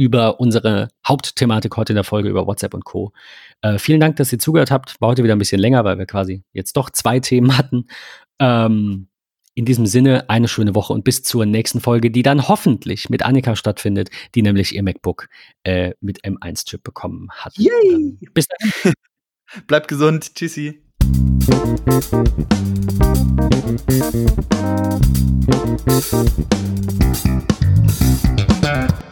[0.00, 3.12] über unsere Hauptthematik heute in der Folge über WhatsApp und Co.
[3.60, 4.98] Äh, vielen Dank, dass ihr zugehört habt.
[4.98, 7.86] War heute wieder ein bisschen länger, weil wir quasi jetzt doch zwei Themen hatten.
[8.38, 9.08] Ähm,
[9.54, 13.22] in diesem Sinne eine schöne Woche und bis zur nächsten Folge, die dann hoffentlich mit
[13.22, 15.28] Annika stattfindet, die nämlich ihr MacBook
[15.64, 17.58] äh, mit M1-Chip bekommen hat.
[17.58, 17.70] Yay!
[17.92, 18.94] Ähm, bis dann.
[19.66, 20.34] Bleibt gesund.
[20.34, 20.80] Tschüssi.
[28.64, 29.09] Musik